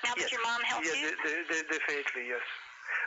Now 0.02 0.18
yes. 0.18 0.26
that 0.26 0.30
your 0.34 0.42
mom 0.42 0.60
helped 0.66 0.86
yeah, 0.86 0.98
you? 0.98 1.14
Yeah, 1.14 1.46
de- 1.46 1.62
de- 1.62 1.68
definitely, 1.70 2.26
yes. 2.28 2.42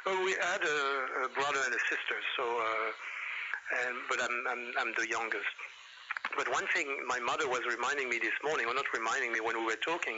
Well, 0.08 0.24
we 0.24 0.32
had 0.40 0.64
a, 0.64 1.28
a 1.28 1.30
brother 1.36 1.60
and 1.68 1.76
a 1.76 1.82
sister, 1.92 2.18
so 2.40 2.44
uh, 2.44 3.86
and 3.86 3.96
but 4.08 4.24
I'm, 4.24 4.36
I'm 4.48 4.64
I'm 4.80 4.92
the 4.96 5.08
youngest. 5.10 5.52
But 6.38 6.50
one 6.52 6.66
thing 6.74 6.88
my 7.06 7.20
mother 7.20 7.48
was 7.48 7.62
reminding 7.68 8.10
me 8.10 8.18
this 8.18 8.34
morning, 8.44 8.66
or 8.66 8.74
not 8.74 8.86
reminding 8.94 9.34
me 9.34 9.42
when 9.42 9.60
we 9.60 9.66
were 9.66 9.82
talking, 9.84 10.18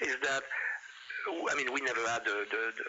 is 0.00 0.16
that 0.22 0.42
I 1.28 1.54
mean, 1.54 1.72
we 1.72 1.80
never 1.80 2.00
had 2.08 2.24
the, 2.24 2.46
the, 2.48 2.62
the 2.72 2.88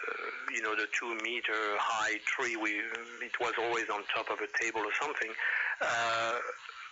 you 0.52 0.62
know 0.62 0.74
the 0.76 0.86
two 0.92 1.14
meter 1.22 1.76
high 1.78 2.20
tree. 2.26 2.56
We 2.56 2.80
it 3.24 3.36
was 3.40 3.52
always 3.58 3.88
on 3.88 4.02
top 4.14 4.30
of 4.30 4.38
a 4.40 4.50
table 4.62 4.80
or 4.80 4.94
something. 5.00 5.30
Uh, 5.80 6.38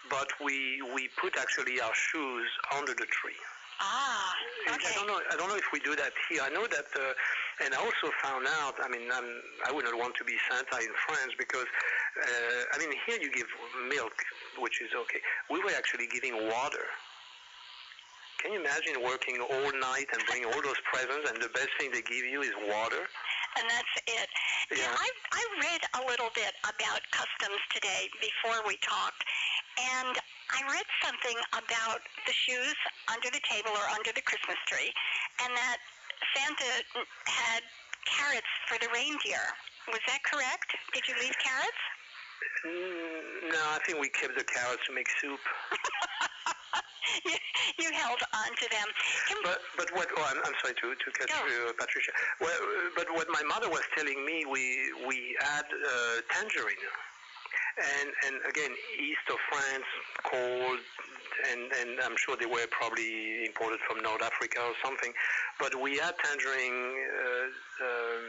but 0.08 0.28
we 0.42 0.82
we 0.94 1.08
put 1.20 1.36
actually 1.36 1.80
our 1.80 1.94
shoes 1.94 2.48
under 2.76 2.94
the 2.94 3.06
tree. 3.06 3.38
Ah, 3.80 4.34
okay. 4.76 4.92
I 4.92 4.94
don't 4.94 5.06
know. 5.06 5.20
I 5.32 5.36
don't 5.36 5.48
know 5.48 5.56
if 5.56 5.72
we 5.72 5.80
do 5.80 5.96
that 5.96 6.12
here. 6.28 6.42
I 6.44 6.50
know 6.50 6.66
that, 6.68 6.84
uh, 6.92 7.64
and 7.64 7.72
I 7.72 7.78
also 7.78 8.12
found 8.22 8.46
out. 8.60 8.76
I 8.76 8.88
mean, 8.92 9.08
I'm, 9.08 9.24
I 9.64 9.72
would 9.72 9.86
not 9.86 9.96
want 9.96 10.16
to 10.20 10.24
be 10.24 10.36
Santa 10.50 10.84
in 10.84 10.92
France 11.08 11.32
because, 11.38 11.64
uh, 11.64 12.76
I 12.76 12.78
mean, 12.78 12.92
here 13.08 13.16
you 13.16 13.32
give 13.32 13.48
milk, 13.88 14.12
which 14.58 14.82
is 14.82 14.92
okay. 14.92 15.20
We 15.48 15.64
were 15.64 15.72
actually 15.72 16.08
giving 16.12 16.36
water 16.52 16.84
can 18.40 18.56
you 18.56 18.60
imagine 18.60 19.04
working 19.04 19.36
all 19.36 19.72
night 19.84 20.08
and 20.16 20.24
bring 20.24 20.48
all 20.48 20.62
those 20.64 20.80
presents, 20.88 21.28
and 21.28 21.36
the 21.42 21.52
best 21.52 21.68
thing 21.78 21.92
they 21.92 22.00
give 22.00 22.24
you 22.24 22.40
is 22.40 22.52
water? 22.72 23.04
And 23.58 23.66
that's 23.66 23.94
it. 24.06 24.28
Yeah, 24.70 24.86
yeah 24.86 24.94
I, 24.94 25.08
I 25.34 25.42
read 25.58 25.82
a 25.98 26.02
little 26.06 26.30
bit 26.34 26.54
about 26.62 27.02
customs 27.10 27.58
today 27.74 28.06
before 28.22 28.62
we 28.62 28.78
talked, 28.78 29.22
and 29.78 30.14
I 30.54 30.62
read 30.70 30.86
something 31.02 31.34
about 31.54 32.02
the 32.26 32.34
shoes 32.46 32.78
under 33.10 33.30
the 33.30 33.42
table 33.46 33.74
or 33.74 33.86
under 33.90 34.14
the 34.14 34.22
Christmas 34.22 34.58
tree, 34.70 34.94
and 35.42 35.50
that 35.54 35.78
Santa 36.34 36.86
had 37.26 37.62
carrots 38.06 38.50
for 38.70 38.78
the 38.78 38.88
reindeer. 38.94 39.42
Was 39.88 40.02
that 40.06 40.22
correct? 40.22 40.70
Did 40.94 41.06
you 41.08 41.14
leave 41.18 41.34
carrots? 41.42 41.82
Mm, 42.66 43.50
no, 43.50 43.62
I 43.74 43.78
think 43.86 43.98
we 43.98 44.08
kept 44.10 44.36
the 44.36 44.44
carrots 44.44 44.84
to 44.86 44.92
make 44.94 45.08
soup. 45.20 45.40
you, 47.24 47.36
you 47.84 47.88
held 47.92 48.20
on 48.34 48.50
to 48.56 48.66
them. 48.70 48.88
Can 49.28 49.38
but 49.44 49.60
but 49.76 49.88
what? 49.94 50.08
Oh, 50.16 50.24
I'm, 50.30 50.38
I'm 50.44 50.56
sorry 50.62 50.74
to 50.74 50.94
to 50.94 51.08
catch 51.18 51.30
you, 51.30 51.68
uh, 51.68 51.72
Patricia. 51.78 52.12
Well, 52.40 52.58
but 52.96 53.06
what 53.12 53.28
my 53.30 53.42
mother 53.46 53.68
was 53.68 53.82
telling 53.96 54.24
me, 54.24 54.44
we 54.44 54.92
we 55.06 55.36
had 55.40 55.66
uh, 55.66 56.20
tangerine. 56.34 56.84
and 58.00 58.08
and 58.26 58.36
again, 58.48 58.72
east 58.98 59.26
of 59.30 59.38
France, 59.50 59.88
cold, 60.24 60.78
and 61.50 61.60
and 61.80 61.90
I'm 62.04 62.16
sure 62.16 62.36
they 62.36 62.46
were 62.46 62.66
probably 62.70 63.46
imported 63.46 63.80
from 63.88 64.02
North 64.02 64.22
Africa 64.22 64.60
or 64.60 64.74
something. 64.84 65.12
But 65.58 65.74
we 65.80 65.98
had 65.98 66.14
tangerine, 66.18 66.80
uh, 67.20 67.86
um, 67.86 68.22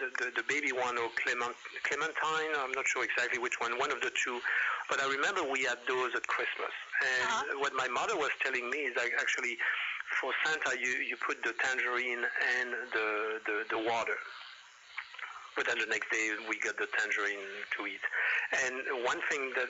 the, 0.00 0.06
the 0.18 0.26
the 0.42 0.44
baby 0.48 0.72
one 0.72 0.98
or 0.98 1.08
Clement, 1.22 1.54
Clementine. 1.84 2.52
I'm 2.58 2.72
not 2.72 2.86
sure 2.88 3.04
exactly 3.04 3.38
which 3.38 3.60
one. 3.60 3.78
One 3.78 3.90
of 3.92 4.00
the 4.00 4.10
two. 4.24 4.40
But 4.88 5.00
I 5.02 5.06
remember 5.10 5.42
we 5.44 5.64
had 5.64 5.78
those 5.86 6.14
at 6.14 6.26
Christmas. 6.26 6.72
And 7.02 7.28
Uh-huh. 7.28 7.58
what 7.62 7.72
my 7.74 7.88
mother 7.88 8.16
was 8.16 8.30
telling 8.42 8.68
me 8.70 8.78
is 8.88 8.96
like 8.96 9.12
actually 9.20 9.56
for 10.20 10.32
Santa 10.44 10.72
you 10.80 10.92
you 11.08 11.16
put 11.16 11.42
the 11.44 11.52
tangerine 11.64 12.24
and 12.58 12.68
the 12.92 13.08
the, 13.46 13.56
the 13.70 13.78
water. 13.78 14.18
But 15.56 15.66
then 15.66 15.78
the 15.78 15.86
next 15.86 16.10
day 16.10 16.26
we 16.48 16.58
got 16.58 16.76
the 16.78 16.86
tangerine 16.98 17.44
to 17.76 17.86
eat. 17.86 18.00
And 18.64 18.74
one 19.04 19.20
thing 19.28 19.52
that 19.56 19.68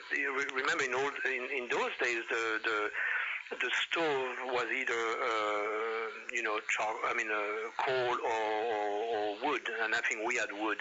remember 0.55 0.83
in 0.83 0.93
old 0.93 1.13
in, 1.25 1.43
in 1.59 1.67
those 1.69 1.91
days 2.01 2.21
the 2.29 2.43
the 2.63 2.77
the 3.63 3.71
stove 3.83 4.35
was 4.53 4.67
either 4.81 5.01
uh, 5.31 6.05
you 6.31 6.43
know 6.43 6.59
char- 6.69 7.01
I 7.09 7.13
mean 7.13 7.29
uh, 7.31 7.69
coal 7.77 8.15
or, 8.33 8.43
or, 8.75 8.87
or 9.17 9.25
wood, 9.43 9.61
and 9.83 9.93
I 9.93 10.01
think 10.07 10.21
we 10.25 10.35
had 10.35 10.51
wood. 10.53 10.77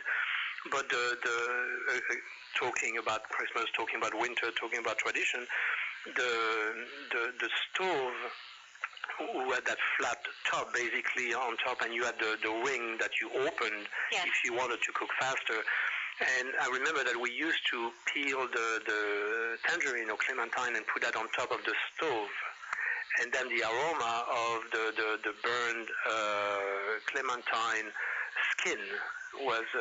But 0.70 0.88
the 0.88 1.16
the 1.22 1.36
uh, 1.92 1.94
uh, 1.94 2.14
talking 2.58 2.98
about 2.98 3.28
Christmas, 3.30 3.66
talking 3.76 3.96
about 3.96 4.18
winter, 4.18 4.50
talking 4.58 4.80
about 4.80 4.98
tradition, 4.98 5.46
the 6.16 6.32
the 7.12 7.22
the 7.40 7.50
stove 7.70 8.18
who 9.18 9.50
had 9.52 9.64
that 9.66 9.78
flat 9.98 10.18
top 10.50 10.74
basically 10.74 11.34
on 11.34 11.56
top, 11.64 11.82
and 11.82 11.94
you 11.94 12.04
had 12.04 12.18
the 12.18 12.36
the 12.42 12.50
ring 12.66 12.96
that 12.98 13.10
you 13.20 13.30
opened 13.46 13.86
Yes. 14.12 14.26
if 14.26 14.34
you 14.44 14.54
wanted 14.54 14.80
to 14.82 14.92
cook 14.92 15.10
faster. 15.20 15.62
And 16.20 16.48
I 16.60 16.66
remember 16.66 17.04
that 17.04 17.14
we 17.14 17.30
used 17.30 17.62
to 17.70 17.92
peel 18.12 18.48
the, 18.50 18.82
the 18.84 19.56
tangerine 19.68 20.10
or 20.10 20.16
clementine 20.18 20.74
and 20.74 20.84
put 20.88 21.02
that 21.02 21.14
on 21.14 21.28
top 21.38 21.52
of 21.52 21.62
the 21.64 21.74
stove. 21.94 22.28
And 23.22 23.32
then 23.32 23.46
the 23.48 23.62
aroma 23.62 24.24
of 24.26 24.58
the, 24.72 24.84
the, 24.98 25.18
the 25.22 25.34
burned 25.46 25.88
uh, 26.10 26.98
clementine 27.06 27.92
skin 28.50 28.82
was 29.44 29.64
uh, 29.74 29.80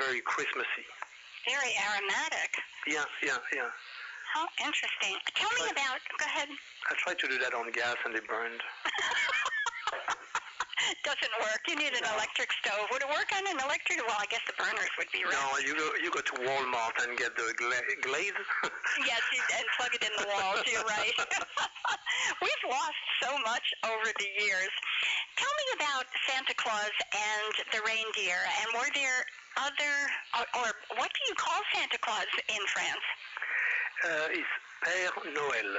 very 0.00 0.20
Christmassy. 0.22 0.84
Very 1.48 1.72
aromatic. 1.88 2.50
Yeah, 2.86 3.04
yeah, 3.22 3.38
yeah. 3.54 3.70
How 4.34 4.46
interesting. 4.62 5.16
Tell 5.34 5.50
me 5.58 5.66
Right. 5.66 5.72
about. 5.72 6.00
Go 6.18 6.26
ahead. 6.26 6.48
I 6.90 6.94
tried 7.02 7.18
to 7.18 7.28
do 7.28 7.38
that 7.38 7.54
on 7.54 7.70
gas 7.72 7.96
and 8.04 8.14
it 8.14 8.26
burned. 8.28 8.60
Doesn't 11.04 11.34
work. 11.44 11.60
You 11.68 11.76
need 11.76 11.92
an 11.92 12.04
electric 12.16 12.48
stove. 12.62 12.88
Would 12.90 13.02
it 13.04 13.08
work 13.12 13.28
on 13.36 13.44
an 13.46 13.60
electric? 13.62 14.00
Well, 14.00 14.16
I 14.18 14.24
guess 14.32 14.40
the 14.48 14.56
burners 14.56 14.88
would 14.96 15.10
be 15.12 15.22
right. 15.24 15.32
No, 15.36 15.58
you 15.60 15.76
go 15.76 15.86
you 16.02 16.10
go 16.10 16.20
to 16.24 16.34
Walmart 16.40 16.96
and 17.04 17.16
get 17.18 17.36
the 17.36 17.52
gla- 17.56 17.84
glaze. 18.02 18.32
Yes, 19.06 19.22
you, 19.32 19.40
and 19.56 19.64
plug 19.78 19.92
it 19.94 20.02
in 20.02 20.12
the 20.18 20.26
walls. 20.28 20.60
You're 20.66 20.84
right. 20.84 21.12
We've 22.42 22.64
lost 22.68 23.00
so 23.22 23.30
much 23.46 23.64
over 23.86 24.08
the 24.18 24.28
years. 24.44 24.72
Tell 25.36 25.54
me 25.60 25.66
about 25.78 26.06
Santa 26.28 26.54
Claus 26.54 26.94
and 27.12 27.52
the 27.72 27.80
reindeer. 27.86 28.38
And 28.62 28.68
were 28.74 28.90
there 28.94 29.20
other, 29.58 29.94
or, 30.38 30.44
or 30.62 30.68
what 30.98 31.10
do 31.12 31.20
you 31.28 31.34
call 31.34 31.60
Santa 31.74 31.98
Claus 31.98 32.28
in 32.48 32.62
France? 32.72 33.06
uh, 34.04 34.32
is 34.32 34.48
Père 34.80 35.12
Noël. 35.36 35.72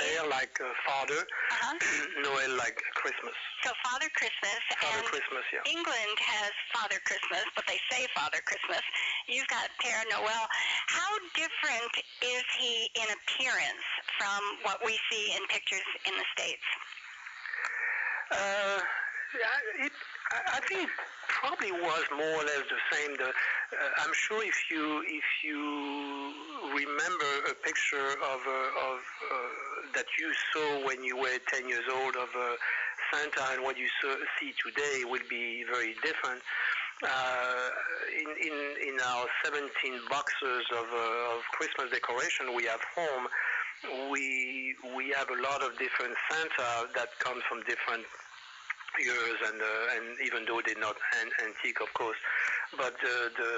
Père 0.00 0.24
like 0.30 0.56
uh, 0.64 0.72
father, 0.88 1.20
Uh-huh. 1.20 1.76
Noël 2.24 2.56
like 2.56 2.80
Christmas. 2.96 3.36
So 3.64 3.72
Father 3.84 4.08
Christmas 4.16 4.56
Father 4.80 4.96
and 4.96 5.04
Christmas, 5.12 5.44
yeah. 5.52 5.60
England 5.68 6.16
has 6.16 6.52
Father 6.72 6.96
Christmas, 7.04 7.44
but 7.52 7.66
they 7.68 7.76
say 7.92 8.06
Father 8.16 8.40
Christmas. 8.48 8.80
You've 9.28 9.48
got 9.52 9.68
Père 9.84 10.00
Noel. 10.08 10.44
How 10.88 11.12
different 11.36 11.92
is 12.24 12.44
he 12.56 12.88
in 12.96 13.08
appearance 13.12 13.84
from 14.16 14.40
what 14.64 14.80
we 14.80 14.96
see 15.12 15.36
in 15.36 15.44
pictures 15.52 15.84
in 16.08 16.16
the 16.16 16.24
States? 16.32 16.64
Uh, 18.30 18.78
it, 19.80 19.92
I 20.30 20.60
think 20.68 20.82
it 20.84 20.90
probably 21.28 21.72
was 21.72 22.04
more 22.16 22.42
or 22.42 22.44
less 22.44 22.62
the 22.68 22.80
same. 22.94 23.16
The, 23.16 23.28
uh, 23.28 24.04
I'm 24.04 24.12
sure 24.12 24.42
if 24.44 24.70
you 24.70 25.02
if 25.06 25.24
you 25.42 26.32
remember 26.74 27.30
a 27.50 27.54
picture 27.54 28.10
of 28.22 28.40
uh, 28.46 28.90
of 28.90 28.98
uh, 28.98 29.34
that 29.94 30.06
you 30.18 30.32
saw 30.52 30.86
when 30.86 31.02
you 31.02 31.16
were 31.16 31.38
10 31.52 31.68
years 31.68 31.84
old 31.92 32.14
of 32.16 32.28
uh, 32.36 32.54
Santa 33.10 33.54
and 33.54 33.62
what 33.62 33.76
you 33.78 33.88
saw, 34.00 34.14
see 34.38 34.52
today 34.64 35.04
will 35.04 35.26
be 35.28 35.64
very 35.70 35.94
different. 36.02 36.42
Uh, 37.02 37.70
in, 38.12 38.28
in 38.46 38.94
in 38.94 39.00
our 39.00 39.24
17 39.42 39.64
boxes 40.10 40.64
of 40.76 40.86
uh, 40.92 41.34
of 41.34 41.40
Christmas 41.56 41.90
decoration 41.90 42.54
we 42.54 42.64
have 42.64 42.80
home, 42.94 43.26
we 44.10 44.74
we 44.96 45.12
have 45.16 45.28
a 45.30 45.38
lot 45.42 45.62
of 45.62 45.72
different 45.78 46.14
Santa 46.30 46.88
that 46.94 47.08
come 47.18 47.40
from 47.48 47.60
different 47.64 48.04
years 49.00 49.38
and 49.46 49.60
uh, 49.60 49.94
and 49.96 50.04
even 50.26 50.44
though 50.46 50.60
they're 50.66 50.78
not 50.80 50.96
an- 51.22 51.32
antique 51.46 51.80
of 51.80 51.92
course 51.94 52.18
but 52.76 52.94
uh, 53.02 53.28
the 53.38 53.52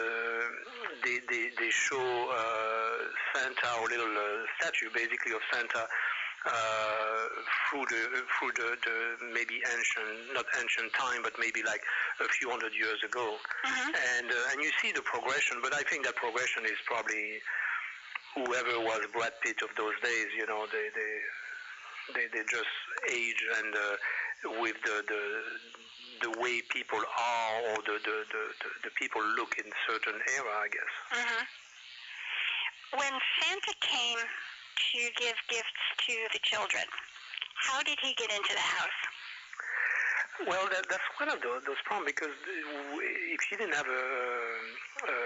they, 1.04 1.18
they, 1.28 1.48
they 1.58 1.70
show 1.70 1.98
uh, 1.98 2.96
Santa 3.34 3.68
or 3.80 3.88
little 3.88 4.06
uh, 4.12 4.44
statue 4.60 4.88
basically 4.94 5.32
of 5.32 5.40
Santa 5.52 5.84
uh, 6.46 7.24
through 7.70 7.84
the 7.90 8.02
through 8.38 8.52
the, 8.56 8.76
the 8.86 8.96
maybe 9.32 9.58
ancient 9.74 10.34
not 10.34 10.44
ancient 10.60 10.92
time 10.92 11.22
but 11.22 11.32
maybe 11.38 11.62
like 11.64 11.80
a 12.20 12.28
few 12.38 12.50
hundred 12.50 12.72
years 12.74 13.02
ago 13.02 13.36
Mm-hmm. 13.64 13.90
and 14.18 14.26
uh, 14.30 14.50
and 14.52 14.62
you 14.62 14.70
see 14.82 14.92
the 14.92 15.02
progression 15.02 15.58
but 15.62 15.72
I 15.74 15.82
think 15.82 16.04
that 16.04 16.14
progression 16.16 16.64
is 16.66 16.78
probably 16.86 17.40
whoever 18.34 18.80
was 18.80 19.00
Brad 19.12 19.32
Pitt 19.42 19.60
of 19.62 19.70
those 19.76 19.94
days 20.02 20.28
you 20.36 20.46
know 20.46 20.66
they 20.72 20.88
they 20.94 21.12
they, 22.14 22.26
they 22.32 22.44
just 22.48 22.74
age 23.10 23.42
and 23.58 23.74
uh, 23.74 24.60
with 24.60 24.76
the, 24.84 25.04
the 25.06 25.22
the 26.22 26.40
way 26.40 26.62
people 26.70 26.98
are 26.98 27.56
or 27.72 27.76
the, 27.82 27.98
the, 28.04 28.16
the, 28.30 28.42
the, 28.84 28.90
people 28.94 29.20
look 29.34 29.56
in 29.58 29.66
certain 29.88 30.20
era 30.36 30.54
I 30.62 30.68
guess 30.70 30.92
hmm 31.10 31.44
When 32.98 33.14
Santa 33.40 33.74
came 33.80 34.18
to 34.18 34.98
give 35.18 35.36
gifts 35.48 35.84
to 36.06 36.14
the 36.32 36.40
children, 36.42 36.84
how 37.56 37.82
did 37.82 37.98
he 38.02 38.14
get 38.14 38.30
into 38.30 38.52
the 38.52 38.60
house? 38.60 39.00
Well, 40.46 40.66
that, 40.72 40.88
that's 40.90 41.08
one 41.20 41.28
of 41.28 41.40
those, 41.40 41.62
those 41.66 41.80
problems 41.84 42.12
because 42.12 42.34
uh, 42.34 42.98
if 43.32 43.40
you 43.50 43.56
didn't 43.56 43.74
have 43.74 43.86
a, 43.86 44.04
a 45.08 45.16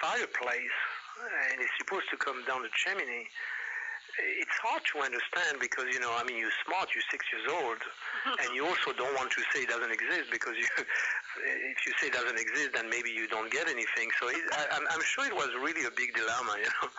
fireplace 0.00 0.78
and 1.52 1.60
it's 1.62 1.74
supposed 1.78 2.08
to 2.10 2.16
come 2.16 2.42
down 2.46 2.62
the 2.62 2.72
chimney, 2.74 3.30
it's 4.18 4.56
hard 4.62 4.82
to 4.94 5.02
understand 5.02 5.58
because 5.58 5.90
you 5.90 5.98
know, 5.98 6.14
I 6.14 6.22
mean, 6.22 6.38
you're 6.38 6.54
smart, 6.66 6.90
you're 6.94 7.06
six 7.10 7.26
years 7.34 7.46
old, 7.50 7.80
and 8.42 8.54
you 8.54 8.66
also 8.66 8.94
don't 8.94 9.14
want 9.18 9.30
to 9.34 9.42
say 9.50 9.66
it 9.66 9.70
doesn't 9.70 9.90
exist 9.90 10.30
because 10.30 10.54
you, 10.54 10.66
if 10.78 11.78
you 11.86 11.92
say 11.98 12.08
it 12.08 12.14
doesn't 12.14 12.38
exist, 12.38 12.74
then 12.74 12.86
maybe 12.90 13.10
you 13.10 13.26
don't 13.26 13.50
get 13.50 13.66
anything. 13.66 14.10
So 14.22 14.30
it, 14.30 14.38
I, 14.54 14.78
I'm, 14.78 14.86
I'm 14.90 15.02
sure 15.02 15.26
it 15.26 15.34
was 15.34 15.50
really 15.58 15.86
a 15.86 15.94
big 15.94 16.14
dilemma, 16.14 16.58
you 16.62 16.70
know. 16.78 16.90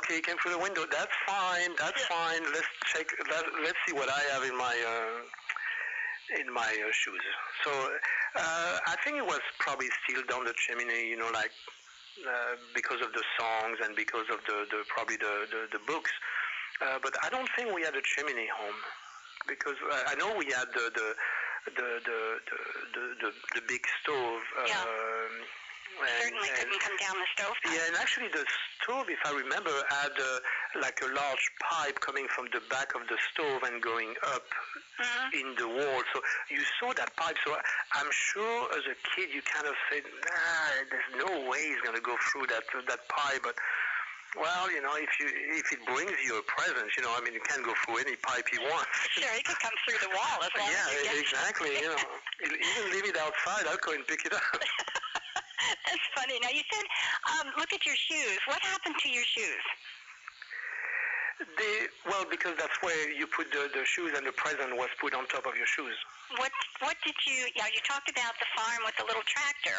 Okay, 0.00 0.22
came 0.22 0.38
through 0.38 0.52
the 0.56 0.62
window. 0.62 0.86
That's 0.90 1.12
fine. 1.26 1.74
That's 1.76 2.00
fine. 2.06 2.42
Let's 2.54 2.70
check. 2.88 3.10
Let, 3.30 3.44
let's 3.62 3.78
see 3.86 3.92
what 3.92 4.08
I 4.08 4.22
have 4.32 4.42
in 4.42 4.56
my. 4.56 4.74
Uh, 4.74 5.26
in 6.40 6.50
my 6.50 6.64
uh, 6.64 6.90
shoes. 6.90 7.20
So 7.64 7.70
uh, 7.70 8.78
I 8.86 8.96
think 9.04 9.18
it 9.18 9.26
was 9.26 9.40
probably 9.58 9.88
still 10.02 10.22
down 10.24 10.44
the 10.44 10.54
chimney, 10.56 11.06
you 11.06 11.18
know, 11.18 11.28
like 11.34 11.50
uh, 12.22 12.54
because 12.74 13.00
of 13.02 13.12
the 13.12 13.24
songs 13.38 13.78
and 13.82 13.96
because 13.96 14.26
of 14.30 14.38
the, 14.46 14.66
the 14.70 14.84
probably 14.88 15.16
the, 15.16 15.46
the, 15.50 15.78
the 15.78 15.82
books. 15.86 16.12
Uh, 16.82 16.98
but 17.02 17.14
I 17.22 17.28
don't 17.30 17.48
think 17.56 17.74
we 17.74 17.82
had 17.82 17.94
a 17.94 18.02
chimney 18.02 18.46
home 18.50 18.78
because 19.46 19.78
uh, 19.90 20.10
I 20.10 20.14
know 20.14 20.34
we 20.36 20.46
had 20.50 20.70
the 20.74 20.90
the 20.94 21.08
the 21.74 21.88
the 22.06 22.20
the, 22.94 23.02
the, 23.22 23.30
the, 23.54 23.62
big 23.66 23.82
stove. 24.02 24.42
Yeah. 24.66 24.78
Um, 24.82 25.34
and, 25.94 26.10
Certainly 26.26 26.48
and- 26.50 26.58
couldn't 26.58 26.80
come 26.82 26.96
down 26.98 27.14
the 27.14 27.30
stove. 27.38 27.54
yeah, 27.70 27.86
and 27.86 27.94
actually 27.96 28.26
the 28.34 28.42
stove, 28.82 29.06
if 29.06 29.22
I 29.24 29.30
remember, 29.30 29.70
had 29.90 30.10
uh, 30.18 30.38
like 30.80 30.98
a 31.02 31.10
large 31.10 31.46
pipe 31.60 32.00
coming 32.00 32.26
from 32.34 32.46
the 32.52 32.60
back 32.70 32.94
of 32.94 33.02
the 33.08 33.18
stove 33.32 33.62
and 33.62 33.82
going 33.82 34.14
up 34.34 34.44
hmm 34.98 35.26
in 35.34 35.54
the 35.58 35.66
wall. 35.66 36.00
So 36.14 36.22
you 36.50 36.62
saw 36.78 36.94
that 36.94 37.10
pipe. 37.16 37.34
So 37.44 37.54
I'm 37.98 38.10
sure 38.10 38.70
as 38.78 38.86
a 38.86 38.96
kid 39.14 39.34
you 39.34 39.42
kind 39.42 39.66
of 39.66 39.74
said, 39.90 40.06
nah, 40.06 40.70
there's 40.90 41.10
no 41.18 41.50
way 41.50 41.66
he's 41.66 41.82
going 41.82 41.96
to 41.96 42.04
go 42.04 42.14
through 42.30 42.46
that 42.54 42.62
that 42.86 43.02
pipe. 43.10 43.42
But 43.42 43.58
well, 44.38 44.70
you 44.70 44.82
know, 44.82 44.94
if 44.98 45.10
you 45.18 45.26
if 45.58 45.70
it 45.70 45.82
brings 45.86 46.14
you 46.26 46.38
a 46.38 46.44
present, 46.46 46.90
you 46.98 47.02
know, 47.02 47.14
I 47.14 47.22
mean, 47.22 47.34
you 47.34 47.42
can 47.42 47.62
go 47.62 47.74
through 47.86 48.02
any 48.02 48.14
pipe 48.18 48.46
you 48.52 48.62
want. 48.66 48.86
Sure, 49.14 49.30
he 49.30 49.42
could 49.46 49.58
come 49.62 49.74
through 49.86 49.98
the 50.02 50.10
wall 50.10 50.42
as 50.42 50.50
long 50.58 50.66
yeah, 50.66 50.90
as 50.90 51.06
you 51.06 51.22
exactly. 51.22 51.70
You 51.78 51.94
know, 51.94 52.02
even 52.42 52.84
leave 52.90 53.06
it 53.06 53.16
outside. 53.18 53.70
I'll 53.70 53.78
go 53.78 53.94
and 53.94 54.02
pick 54.06 54.26
it 54.26 54.34
up. 54.34 54.42
That's 55.86 56.06
funny. 56.18 56.38
Now 56.42 56.50
you 56.50 56.66
said, 56.66 56.84
um, 57.30 57.54
look 57.58 57.72
at 57.72 57.86
your 57.86 57.94
shoes. 57.94 58.38
What 58.46 58.58
happened 58.62 58.96
to 59.02 59.08
your 59.08 59.24
shoes? 59.24 59.64
They, 61.42 61.90
well, 62.06 62.22
because 62.30 62.54
that's 62.56 62.78
where 62.78 63.10
you 63.10 63.26
put 63.26 63.50
the, 63.50 63.66
the 63.74 63.82
shoes 63.84 64.14
and 64.14 64.22
the 64.26 64.32
present 64.38 64.70
was 64.78 64.86
put 65.02 65.14
on 65.18 65.26
top 65.26 65.46
of 65.50 65.58
your 65.58 65.66
shoes. 65.66 65.94
What 66.38 66.54
What 66.78 66.94
did 67.02 67.14
you? 67.26 67.50
Yeah, 67.58 67.66
you 67.74 67.82
talked 67.82 68.06
about 68.06 68.38
the 68.38 68.46
farm 68.54 68.86
with 68.86 68.94
the 68.96 69.04
little 69.04 69.26
tractor. 69.26 69.74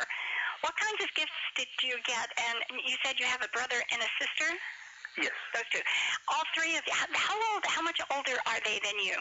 What 0.67 0.75
kinds 0.75 0.99
of 0.99 1.09
gifts 1.15 1.39
did 1.55 1.71
you 1.79 1.95
get? 2.03 2.27
And 2.35 2.59
you 2.83 2.95
said 3.07 3.15
you 3.19 3.25
have 3.27 3.39
a 3.39 3.51
brother 3.55 3.79
and 3.91 3.99
a 4.03 4.09
sister. 4.19 4.49
Yes. 5.15 5.31
Those 5.55 5.63
two. 5.71 5.83
All 6.27 6.43
three 6.51 6.75
of 6.75 6.83
you. 6.83 6.91
How- 6.91 7.07
How 7.15 7.37
old? 7.55 7.63
How 7.65 7.81
much 7.81 7.99
older 8.11 8.35
are 8.51 8.59
they 8.67 8.79
than 8.83 8.97
you? 8.99 9.15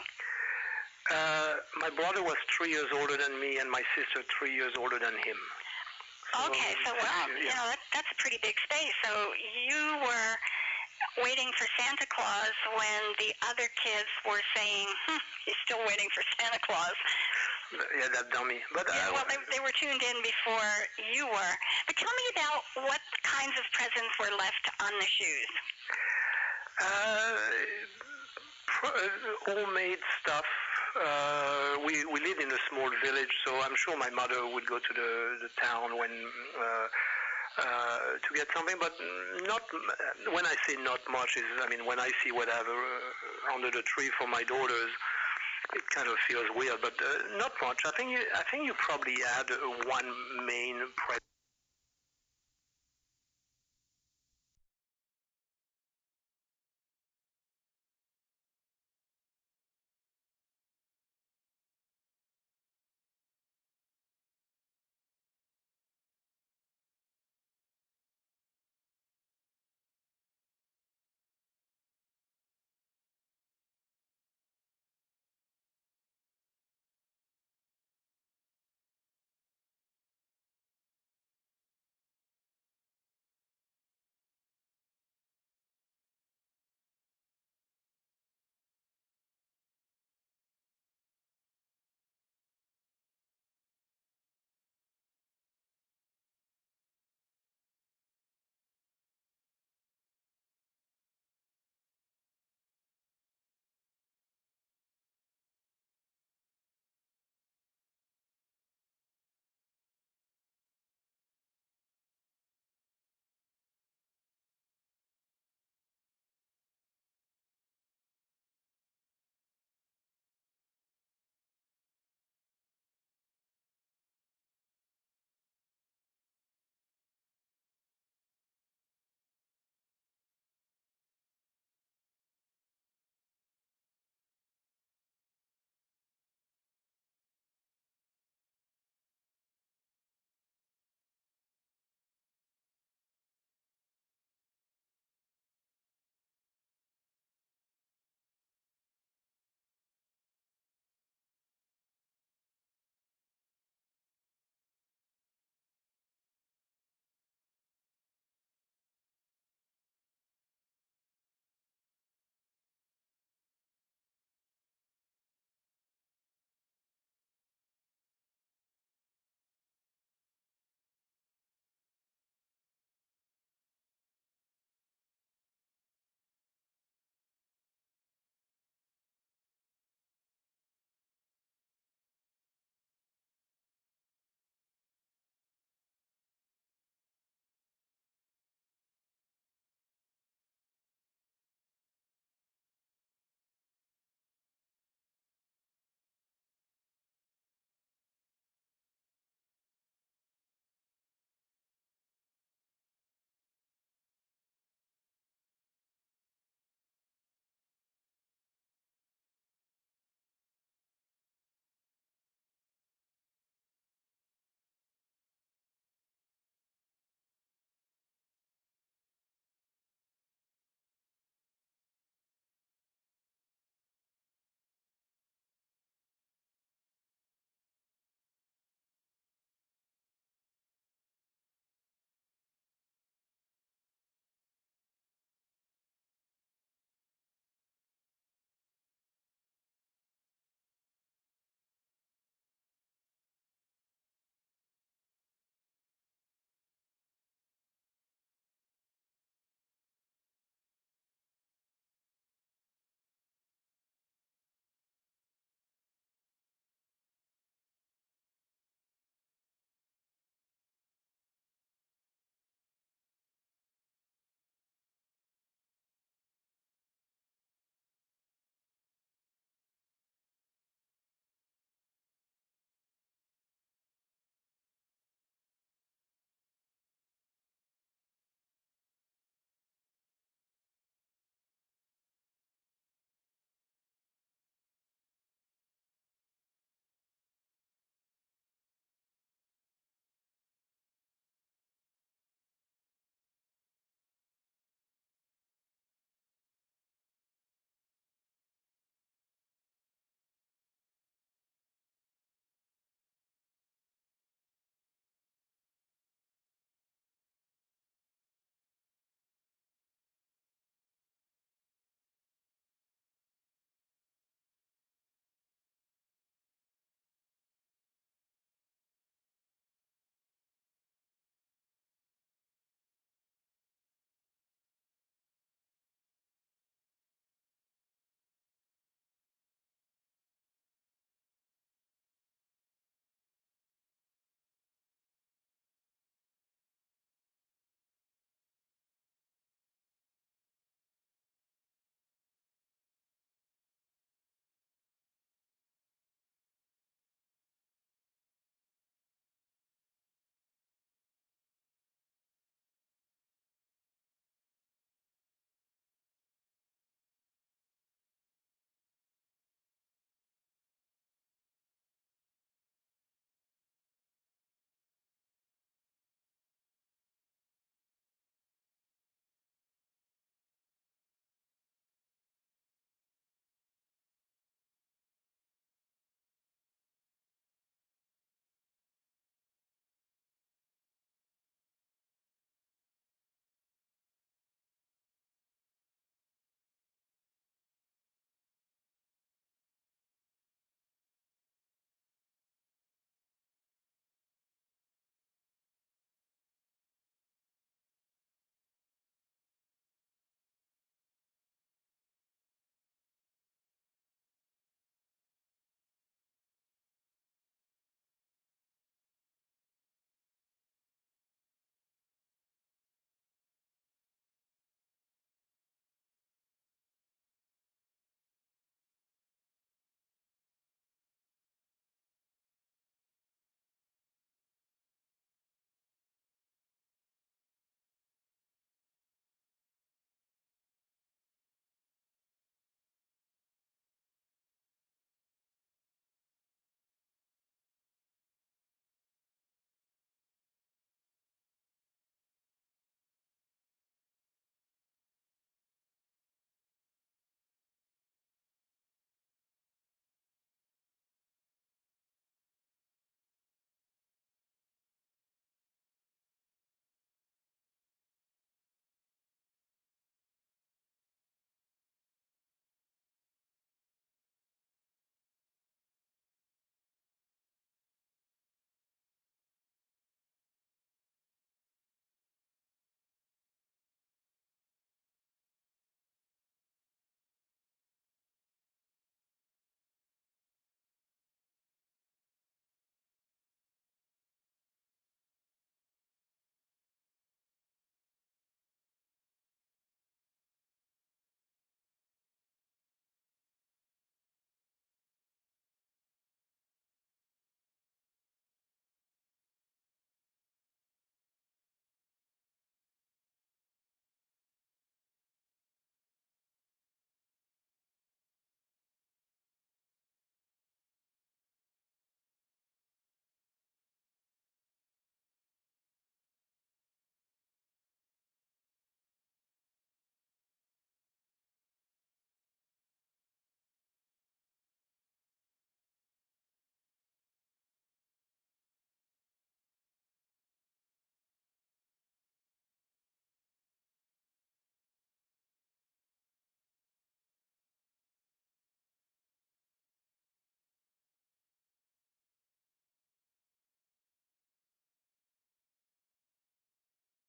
Uh, 1.11 1.53
my 1.79 1.89
brother 1.93 2.19
was 2.23 2.35
three 2.51 2.71
years 2.75 2.89
older 2.91 3.15
than 3.15 3.39
me, 3.39 3.57
and 3.63 3.69
my 3.71 3.83
sister 3.95 4.25
three 4.35 4.51
years 4.51 4.73
older 4.75 4.99
than 4.99 5.13
him. 5.23 5.37
So, 6.33 6.49
Okay, 6.51 6.75
so 6.83 6.91
well, 6.99 7.29
yeah. 7.31 7.39
you 7.39 7.53
know 7.55 7.67
that, 7.71 7.79
that's 7.93 8.09
a 8.11 8.17
pretty 8.19 8.39
big 8.43 8.55
space. 8.67 8.91
So 9.05 9.13
you 9.69 10.01
were 10.03 10.31
waiting 11.23 11.49
for 11.57 11.67
Santa 11.79 12.07
Claus 12.11 12.55
when 12.75 13.01
the 13.19 13.31
other 13.47 13.67
kids 13.79 14.09
were 14.27 14.41
saying, 14.55 14.87
hmm, 15.07 15.21
"He's 15.45 15.59
still 15.65 15.81
waiting 15.87 16.09
for 16.13 16.23
Santa 16.39 16.59
Claus." 16.59 16.97
Yeah, 17.73 18.07
that 18.13 18.29
dummy. 18.31 18.61
But 18.73 18.87
Yeah, 18.87 19.09
uh, 19.09 19.13
well, 19.13 19.25
they, 19.27 19.37
they 19.51 19.59
were 19.59 19.73
tuned 19.79 20.01
in 20.01 20.17
before 20.21 20.71
you 21.13 21.25
were. 21.27 21.53
But 21.87 21.95
tell 21.97 22.13
me 22.13 22.25
about 22.37 22.61
what 22.87 23.01
kinds 23.23 23.55
of 23.57 23.65
presents 23.73 24.13
were 24.19 24.31
left 24.37 24.65
on 24.79 24.93
the 24.99 25.09
shoes. 25.09 25.51
Uh, 26.81 27.35
uh, 28.83 28.89
homemade 29.45 29.99
stuff. 30.21 30.45
Uh, 30.95 31.75
we 31.83 32.05
we 32.05 32.19
live 32.21 32.39
in 32.39 32.51
a 32.51 32.61
small 32.71 32.89
village, 33.03 33.33
so 33.45 33.59
I'm 33.59 33.75
sure 33.75 33.97
my 33.97 34.09
mother 34.11 34.47
would 34.47 34.65
go 34.65 34.79
to 34.79 34.91
the 34.95 35.37
the 35.43 35.49
town 35.59 35.97
when 35.97 36.11
uh, 36.11 36.87
uh, 37.57 37.97
to 38.21 38.29
get 38.33 38.47
something. 38.55 38.75
But 38.79 38.93
not 39.47 39.61
when 40.33 40.45
I 40.45 40.55
say 40.67 40.75
not 40.81 40.99
much 41.11 41.37
is 41.37 41.43
I 41.61 41.69
mean 41.69 41.85
when 41.85 41.99
I 41.99 42.09
see 42.23 42.31
whatever 42.31 42.71
uh, 42.73 43.53
under 43.53 43.71
the 43.71 43.83
tree 43.83 44.09
for 44.19 44.27
my 44.27 44.43
daughters. 44.43 44.91
It 45.73 45.81
kind 45.89 46.07
of 46.07 46.13
feels 46.27 46.45
weird, 46.55 46.77
but 46.79 46.93
uh, 47.01 47.37
not 47.37 47.51
much. 47.59 47.81
I 47.85 47.91
think 47.97 48.11
you, 48.11 48.19
I 48.35 48.43
think 48.51 48.67
you 48.67 48.73
probably 48.77 49.15
had 49.33 49.49
uh, 49.49 49.57
one 49.89 50.05
main 50.45 50.77
present 50.95 51.34